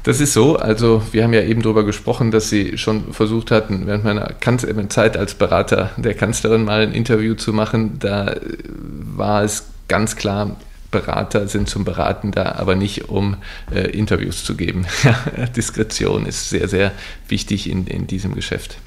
Das 0.04 0.20
ist 0.20 0.34
so. 0.34 0.56
Also 0.56 1.02
wir 1.12 1.24
haben 1.24 1.32
ja 1.32 1.42
eben 1.42 1.62
darüber 1.62 1.82
gesprochen, 1.82 2.30
dass 2.30 2.50
Sie 2.50 2.76
schon 2.76 3.12
versucht 3.14 3.50
hatten, 3.50 3.86
während 3.86 4.04
meiner 4.04 4.34
Kanz 4.34 4.66
Zeit 4.90 5.16
als 5.16 5.34
Berater 5.34 5.90
der 5.96 6.14
Kanzlerin 6.14 6.64
mal 6.64 6.82
ein 6.82 6.92
Interview 6.92 7.34
zu 7.34 7.54
machen. 7.54 7.98
Da 7.98 8.36
war 9.16 9.42
es 9.42 9.64
ganz 9.88 10.16
klar, 10.16 10.56
Berater 10.94 11.48
sind 11.48 11.68
zum 11.68 11.84
Beraten 11.84 12.30
da, 12.30 12.52
aber 12.52 12.76
nicht 12.76 13.08
um 13.08 13.36
äh, 13.74 13.90
Interviews 13.90 14.44
zu 14.44 14.54
geben. 14.54 14.86
Diskretion 15.56 16.24
ist 16.24 16.48
sehr, 16.48 16.68
sehr 16.68 16.92
wichtig 17.28 17.68
in, 17.68 17.86
in 17.86 18.06
diesem 18.06 18.34
Geschäft. 18.34 18.78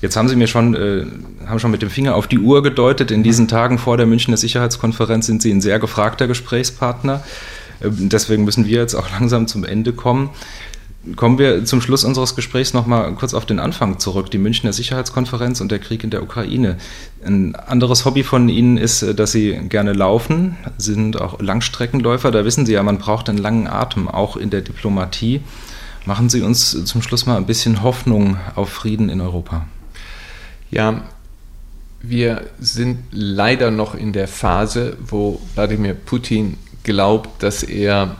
Jetzt 0.00 0.16
haben 0.16 0.28
Sie 0.28 0.36
mir 0.36 0.46
schon, 0.46 0.74
äh, 0.74 1.04
haben 1.46 1.58
schon 1.58 1.70
mit 1.70 1.82
dem 1.82 1.90
Finger 1.90 2.14
auf 2.14 2.26
die 2.26 2.38
Uhr 2.38 2.62
gedeutet. 2.62 3.10
In 3.10 3.22
diesen 3.22 3.48
Tagen 3.48 3.78
vor 3.78 3.96
der 3.96 4.06
Münchner 4.06 4.36
Sicherheitskonferenz 4.36 5.26
sind 5.26 5.42
Sie 5.42 5.52
ein 5.52 5.60
sehr 5.60 5.78
gefragter 5.78 6.26
Gesprächspartner. 6.26 7.22
Äh, 7.80 7.88
deswegen 7.90 8.44
müssen 8.44 8.66
wir 8.66 8.78
jetzt 8.80 8.94
auch 8.94 9.10
langsam 9.18 9.46
zum 9.46 9.64
Ende 9.64 9.92
kommen. 9.92 10.30
Kommen 11.16 11.36
wir 11.36 11.64
zum 11.64 11.80
Schluss 11.80 12.04
unseres 12.04 12.36
Gesprächs 12.36 12.74
noch 12.74 12.86
mal 12.86 13.12
kurz 13.14 13.34
auf 13.34 13.44
den 13.44 13.58
Anfang 13.58 13.98
zurück, 13.98 14.30
die 14.30 14.38
Münchner 14.38 14.72
Sicherheitskonferenz 14.72 15.60
und 15.60 15.72
der 15.72 15.80
Krieg 15.80 16.04
in 16.04 16.10
der 16.10 16.22
Ukraine. 16.22 16.78
Ein 17.24 17.56
anderes 17.56 18.04
Hobby 18.04 18.22
von 18.22 18.48
Ihnen 18.48 18.76
ist, 18.76 19.02
äh, 19.02 19.12
dass 19.12 19.32
Sie 19.32 19.52
gerne 19.68 19.94
laufen, 19.94 20.56
sind 20.78 21.20
auch 21.20 21.40
Langstreckenläufer. 21.40 22.30
Da 22.30 22.44
wissen 22.44 22.66
Sie 22.66 22.74
ja, 22.74 22.84
man 22.84 22.98
braucht 22.98 23.28
einen 23.28 23.38
langen 23.38 23.66
Atem, 23.66 24.06
auch 24.06 24.36
in 24.36 24.50
der 24.50 24.60
Diplomatie. 24.60 25.40
Machen 26.06 26.28
Sie 26.28 26.40
uns 26.40 26.84
zum 26.84 27.02
Schluss 27.02 27.26
mal 27.26 27.36
ein 27.36 27.46
bisschen 27.46 27.82
Hoffnung 27.82 28.36
auf 28.54 28.68
Frieden 28.68 29.08
in 29.08 29.20
Europa. 29.20 29.66
Ja, 30.70 31.02
wir 32.00 32.46
sind 32.60 32.98
leider 33.10 33.72
noch 33.72 33.96
in 33.96 34.12
der 34.12 34.28
Phase, 34.28 34.96
wo 35.04 35.40
Wladimir 35.54 35.94
Putin 35.94 36.58
glaubt, 36.84 37.42
dass 37.42 37.64
er 37.64 38.16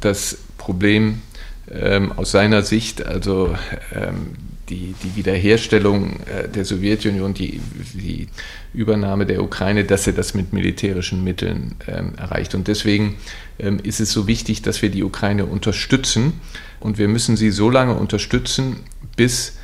das 0.00 0.38
Problem 0.58 1.22
ähm, 1.72 2.12
aus 2.12 2.30
seiner 2.30 2.62
Sicht, 2.62 3.06
also 3.06 3.54
ähm, 3.94 4.34
die, 4.70 4.94
die 5.02 5.16
Wiederherstellung 5.16 6.20
äh, 6.20 6.48
der 6.48 6.64
Sowjetunion, 6.64 7.34
die, 7.34 7.60
die 7.94 8.28
Übernahme 8.72 9.26
der 9.26 9.42
Ukraine, 9.42 9.84
dass 9.84 10.06
er 10.06 10.12
das 10.12 10.34
mit 10.34 10.52
militärischen 10.52 11.24
Mitteln 11.24 11.74
ähm, 11.86 12.14
erreicht. 12.16 12.54
Und 12.54 12.68
deswegen 12.68 13.16
ähm, 13.58 13.80
ist 13.82 14.00
es 14.00 14.12
so 14.12 14.26
wichtig, 14.26 14.62
dass 14.62 14.80
wir 14.80 14.90
die 14.90 15.02
Ukraine 15.02 15.46
unterstützen. 15.46 16.34
Und 16.78 16.98
wir 16.98 17.08
müssen 17.08 17.36
sie 17.36 17.50
so 17.50 17.68
lange 17.68 17.94
unterstützen, 17.94 18.76
bis 19.16 19.58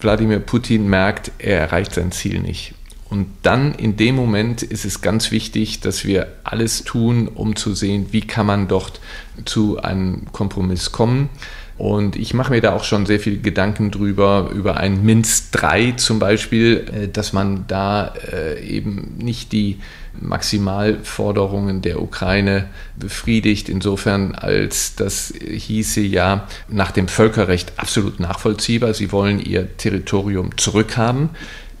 Wladimir 0.00 0.40
Putin 0.40 0.88
merkt, 0.88 1.30
er 1.38 1.60
erreicht 1.60 1.94
sein 1.94 2.10
Ziel 2.12 2.40
nicht. 2.40 2.74
Und 3.12 3.26
dann 3.42 3.74
in 3.74 3.96
dem 3.96 4.16
Moment 4.16 4.62
ist 4.62 4.86
es 4.86 5.02
ganz 5.02 5.32
wichtig, 5.32 5.80
dass 5.80 6.06
wir 6.06 6.28
alles 6.44 6.82
tun, 6.82 7.28
um 7.28 7.56
zu 7.56 7.74
sehen, 7.74 8.06
wie 8.10 8.22
kann 8.22 8.46
man 8.46 8.68
dort 8.68 9.02
zu 9.44 9.78
einem 9.82 10.32
Kompromiss 10.32 10.92
kommen. 10.92 11.28
Und 11.76 12.16
ich 12.16 12.32
mache 12.32 12.52
mir 12.52 12.62
da 12.62 12.72
auch 12.72 12.84
schon 12.84 13.04
sehr 13.04 13.20
viel 13.20 13.42
Gedanken 13.42 13.90
drüber, 13.90 14.48
über 14.54 14.78
ein 14.78 15.04
Minsk 15.04 15.52
3 15.52 15.92
zum 15.92 16.20
Beispiel, 16.20 16.86
äh, 16.90 17.08
dass 17.08 17.34
man 17.34 17.66
da 17.68 18.14
äh, 18.32 18.66
eben 18.66 19.18
nicht 19.18 19.52
die 19.52 19.78
Maximalforderungen 20.18 21.82
der 21.82 22.00
Ukraine 22.00 22.70
befriedigt, 22.96 23.68
insofern 23.68 24.34
als 24.34 24.94
das 24.94 25.34
hieße 25.38 26.00
ja 26.00 26.48
nach 26.68 26.92
dem 26.92 27.08
Völkerrecht 27.08 27.74
absolut 27.76 28.20
nachvollziehbar. 28.20 28.94
Sie 28.94 29.12
wollen 29.12 29.38
ihr 29.38 29.76
Territorium 29.76 30.56
zurückhaben. 30.56 31.28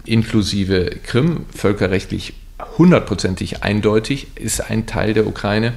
Inklusive 0.04 0.90
Krim, 1.02 1.46
völkerrechtlich 1.54 2.34
hundertprozentig 2.78 3.62
eindeutig, 3.62 4.28
ist 4.36 4.60
ein 4.60 4.86
Teil 4.86 5.14
der 5.14 5.26
Ukraine. 5.26 5.74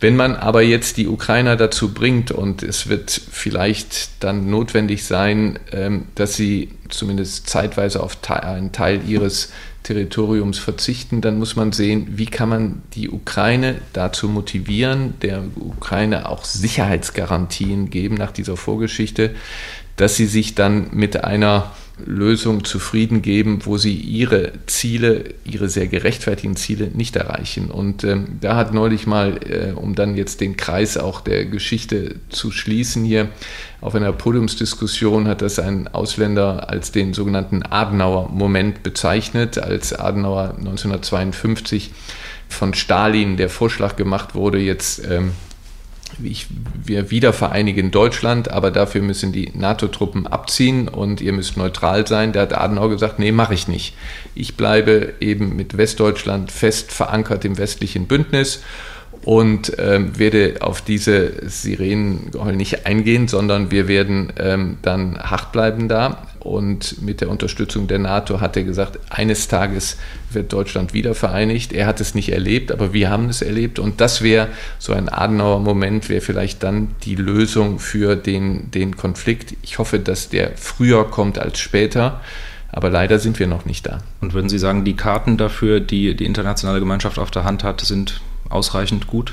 Wenn 0.00 0.14
man 0.14 0.36
aber 0.36 0.62
jetzt 0.62 0.96
die 0.96 1.08
Ukrainer 1.08 1.56
dazu 1.56 1.92
bringt, 1.92 2.30
und 2.30 2.62
es 2.62 2.88
wird 2.88 3.10
vielleicht 3.10 4.22
dann 4.22 4.48
notwendig 4.48 5.04
sein, 5.04 5.58
ähm, 5.72 6.04
dass 6.14 6.36
sie 6.36 6.70
zumindest 6.88 7.48
zeitweise 7.48 8.02
auf 8.02 8.16
einen 8.30 8.70
Teil 8.70 9.00
ihres 9.08 9.52
Territoriums 9.82 10.58
verzichten, 10.58 11.20
dann 11.20 11.38
muss 11.38 11.56
man 11.56 11.72
sehen, 11.72 12.06
wie 12.10 12.26
kann 12.26 12.48
man 12.48 12.82
die 12.94 13.10
Ukraine 13.10 13.76
dazu 13.92 14.28
motivieren, 14.28 15.14
der 15.22 15.42
Ukraine 15.56 16.28
auch 16.28 16.44
Sicherheitsgarantien 16.44 17.90
geben 17.90 18.14
nach 18.14 18.30
dieser 18.30 18.56
Vorgeschichte, 18.56 19.34
dass 19.96 20.14
sie 20.14 20.26
sich 20.26 20.54
dann 20.54 20.88
mit 20.92 21.24
einer 21.24 21.72
Lösung 22.04 22.64
zufrieden 22.64 23.22
geben, 23.22 23.60
wo 23.64 23.76
sie 23.78 23.94
ihre 23.94 24.52
Ziele, 24.66 25.24
ihre 25.44 25.68
sehr 25.68 25.86
gerechtfertigten 25.86 26.56
Ziele 26.56 26.90
nicht 26.94 27.16
erreichen. 27.16 27.70
Und 27.70 28.04
ähm, 28.04 28.38
da 28.40 28.56
hat 28.56 28.74
neulich 28.74 29.06
mal, 29.06 29.38
äh, 29.48 29.72
um 29.72 29.94
dann 29.94 30.16
jetzt 30.16 30.40
den 30.40 30.56
Kreis 30.56 30.96
auch 30.96 31.20
der 31.20 31.46
Geschichte 31.46 32.16
zu 32.28 32.50
schließen 32.50 33.04
hier, 33.04 33.28
auf 33.80 33.94
einer 33.94 34.12
Podiumsdiskussion 34.12 35.28
hat 35.28 35.40
das 35.40 35.58
ein 35.58 35.86
Ausländer 35.88 36.68
als 36.68 36.90
den 36.90 37.14
sogenannten 37.14 37.62
Adenauer-Moment 37.62 38.82
bezeichnet, 38.82 39.58
als 39.58 39.92
Adenauer 39.92 40.54
1952 40.58 41.92
von 42.48 42.74
Stalin 42.74 43.36
der 43.36 43.48
Vorschlag 43.48 43.96
gemacht 43.96 44.34
wurde, 44.34 44.58
jetzt 44.58 45.04
ähm, 45.08 45.32
ich, 46.22 46.46
wir 46.84 47.10
wieder 47.10 47.32
vereinigen 47.32 47.90
Deutschland, 47.90 48.50
aber 48.50 48.70
dafür 48.70 49.02
müssen 49.02 49.32
die 49.32 49.52
NATO-Truppen 49.54 50.26
abziehen 50.26 50.88
und 50.88 51.20
ihr 51.20 51.32
müsst 51.32 51.56
neutral 51.56 52.06
sein. 52.06 52.32
Da 52.32 52.42
hat 52.42 52.52
Adenauer 52.52 52.90
gesagt, 52.90 53.18
nee, 53.18 53.32
mache 53.32 53.54
ich 53.54 53.68
nicht. 53.68 53.94
Ich 54.34 54.56
bleibe 54.56 55.14
eben 55.20 55.56
mit 55.56 55.76
Westdeutschland 55.76 56.52
fest 56.52 56.92
verankert 56.92 57.44
im 57.44 57.58
westlichen 57.58 58.06
Bündnis 58.06 58.62
und 59.22 59.72
ähm, 59.78 60.18
werde 60.18 60.56
auf 60.60 60.80
diese 60.80 61.48
Sirenengeheul 61.48 62.56
nicht 62.56 62.86
eingehen, 62.86 63.28
sondern 63.28 63.70
wir 63.70 63.88
werden 63.88 64.32
ähm, 64.38 64.78
dann 64.82 65.18
hart 65.18 65.52
bleiben 65.52 65.88
da. 65.88 66.27
Und 66.40 67.02
mit 67.02 67.20
der 67.20 67.30
Unterstützung 67.30 67.88
der 67.88 67.98
NATO 67.98 68.40
hat 68.40 68.56
er 68.56 68.64
gesagt, 68.64 68.98
eines 69.10 69.48
Tages 69.48 69.96
wird 70.30 70.52
Deutschland 70.52 70.94
wieder 70.94 71.14
vereinigt. 71.14 71.72
Er 71.72 71.86
hat 71.86 72.00
es 72.00 72.14
nicht 72.14 72.30
erlebt, 72.30 72.72
aber 72.72 72.92
wir 72.92 73.10
haben 73.10 73.28
es 73.28 73.42
erlebt. 73.42 73.78
Und 73.78 74.00
das 74.00 74.22
wäre 74.22 74.48
so 74.78 74.92
ein 74.92 75.08
Adenauer 75.08 75.60
Moment, 75.60 76.08
wäre 76.08 76.20
vielleicht 76.20 76.62
dann 76.62 76.94
die 77.04 77.16
Lösung 77.16 77.78
für 77.78 78.16
den, 78.16 78.70
den 78.70 78.96
Konflikt. 78.96 79.54
Ich 79.62 79.78
hoffe, 79.78 79.98
dass 79.98 80.28
der 80.28 80.52
früher 80.56 81.04
kommt 81.10 81.38
als 81.38 81.58
später. 81.58 82.20
Aber 82.70 82.90
leider 82.90 83.18
sind 83.18 83.38
wir 83.38 83.46
noch 83.46 83.64
nicht 83.64 83.86
da. 83.86 83.98
Und 84.20 84.34
würden 84.34 84.48
Sie 84.48 84.58
sagen, 84.58 84.84
die 84.84 84.94
Karten 84.94 85.38
dafür, 85.38 85.80
die 85.80 86.14
die 86.14 86.26
internationale 86.26 86.80
Gemeinschaft 86.80 87.18
auf 87.18 87.30
der 87.30 87.44
Hand 87.44 87.64
hat, 87.64 87.80
sind 87.80 88.20
ausreichend 88.50 89.06
gut? 89.06 89.32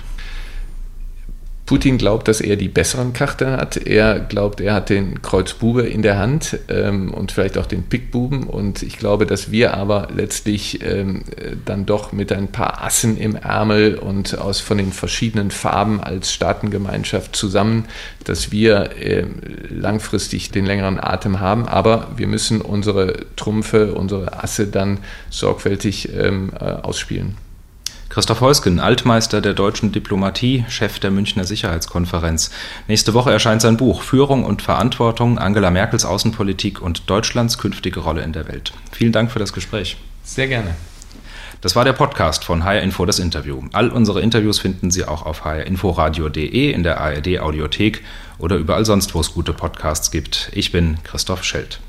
Putin 1.66 1.98
glaubt, 1.98 2.28
dass 2.28 2.42
er 2.42 2.58
die 2.58 2.68
besseren 2.68 3.14
Karten 3.14 3.50
hat. 3.50 3.76
Er 3.76 4.20
glaubt, 4.20 4.62
er 4.62 4.76
hat 4.76 4.90
den 4.90 5.24
Kreuzbube 5.24 5.82
in 5.82 6.04
der 6.04 6.20
Hand 6.20 6.60
ähm, 6.68 7.12
und 7.12 7.32
vielleicht 7.32 7.58
auch 7.58 7.66
den 7.66 7.84
Pickbuben. 7.84 8.44
Und 8.44 8.84
ich 8.84 9.00
glaube, 9.00 9.26
dass 9.26 9.50
wir 9.50 9.74
aber 9.74 10.10
letztlich 10.16 10.84
ähm, 10.84 11.24
dann 11.66 11.88
doch 11.88 12.12
mit 12.12 12.32
ein 12.32 12.50
paar 12.50 12.84
Assen 12.84 13.18
im 13.18 13.36
Ärmel 13.36 13.96
und 13.96 14.38
aus 14.38 14.60
von 14.60 14.78
den 14.78 14.92
verschiedenen 14.92 15.50
Farben 15.50 16.00
als 16.00 16.32
Staatengemeinschaft 16.32 17.36
zusammen, 17.36 17.86
dass 18.26 18.52
wir 18.52 18.92
äh, 19.02 19.26
langfristig 19.70 20.52
den 20.52 20.68
längeren 20.68 21.00
Atem 21.00 21.40
haben. 21.40 21.68
Aber 21.68 22.12
wir 22.16 22.28
müssen 22.28 22.62
unsere 22.62 23.26
Trumpfe, 23.38 23.96
unsere 23.96 24.44
Asse 24.44 24.68
dann 24.68 25.00
sorgfältig 25.32 26.10
ähm, 26.16 26.52
äh, 26.60 26.64
ausspielen. 26.64 27.38
Christoph 28.16 28.40
Heusgen, 28.40 28.80
Altmeister 28.80 29.42
der 29.42 29.54
deutschen 29.54 29.92
Diplomatie, 29.92 30.64
Chef 30.70 31.00
der 31.00 31.12
Münchner 31.12 31.44
Sicherheitskonferenz. 31.44 32.50
Nächste 32.88 33.14
Woche 33.14 33.30
erscheint 33.30 33.62
sein 33.62 33.76
Buch 33.76 34.04
Führung 34.04 34.46
und 34.46 34.62
Verantwortung, 34.62 35.38
Angela 35.38 35.70
Merkels 35.70 36.06
Außenpolitik 36.06 36.82
und 36.82 37.10
Deutschlands 37.10 37.58
künftige 37.58 38.00
Rolle 38.00 38.22
in 38.22 38.32
der 38.32 38.48
Welt. 38.48 38.72
Vielen 38.94 39.12
Dank 39.12 39.32
für 39.32 39.40
das 39.40 39.52
Gespräch. 39.52 39.98
Sehr 40.24 40.48
gerne. 40.48 40.76
Das 41.60 41.76
war 41.76 41.84
der 41.84 41.92
Podcast 41.92 42.46
von 42.46 42.64
HR 42.64 42.84
Info, 42.84 43.06
das 43.06 43.20
Interview. 43.20 43.64
All 43.74 43.90
unsere 43.90 44.22
Interviews 44.22 44.60
finden 44.60 44.92
Sie 44.92 45.04
auch 45.04 45.26
auf 45.26 45.44
hrinforadio.de, 45.44 46.72
in 46.72 46.84
der 46.84 47.02
ARD 47.02 47.40
Audiothek 47.42 48.02
oder 48.38 48.56
überall 48.56 48.86
sonst, 48.86 49.14
wo 49.14 49.20
es 49.20 49.34
gute 49.34 49.52
Podcasts 49.52 50.10
gibt. 50.10 50.52
Ich 50.54 50.72
bin 50.72 51.00
Christoph 51.04 51.44
Schelt. 51.44 51.82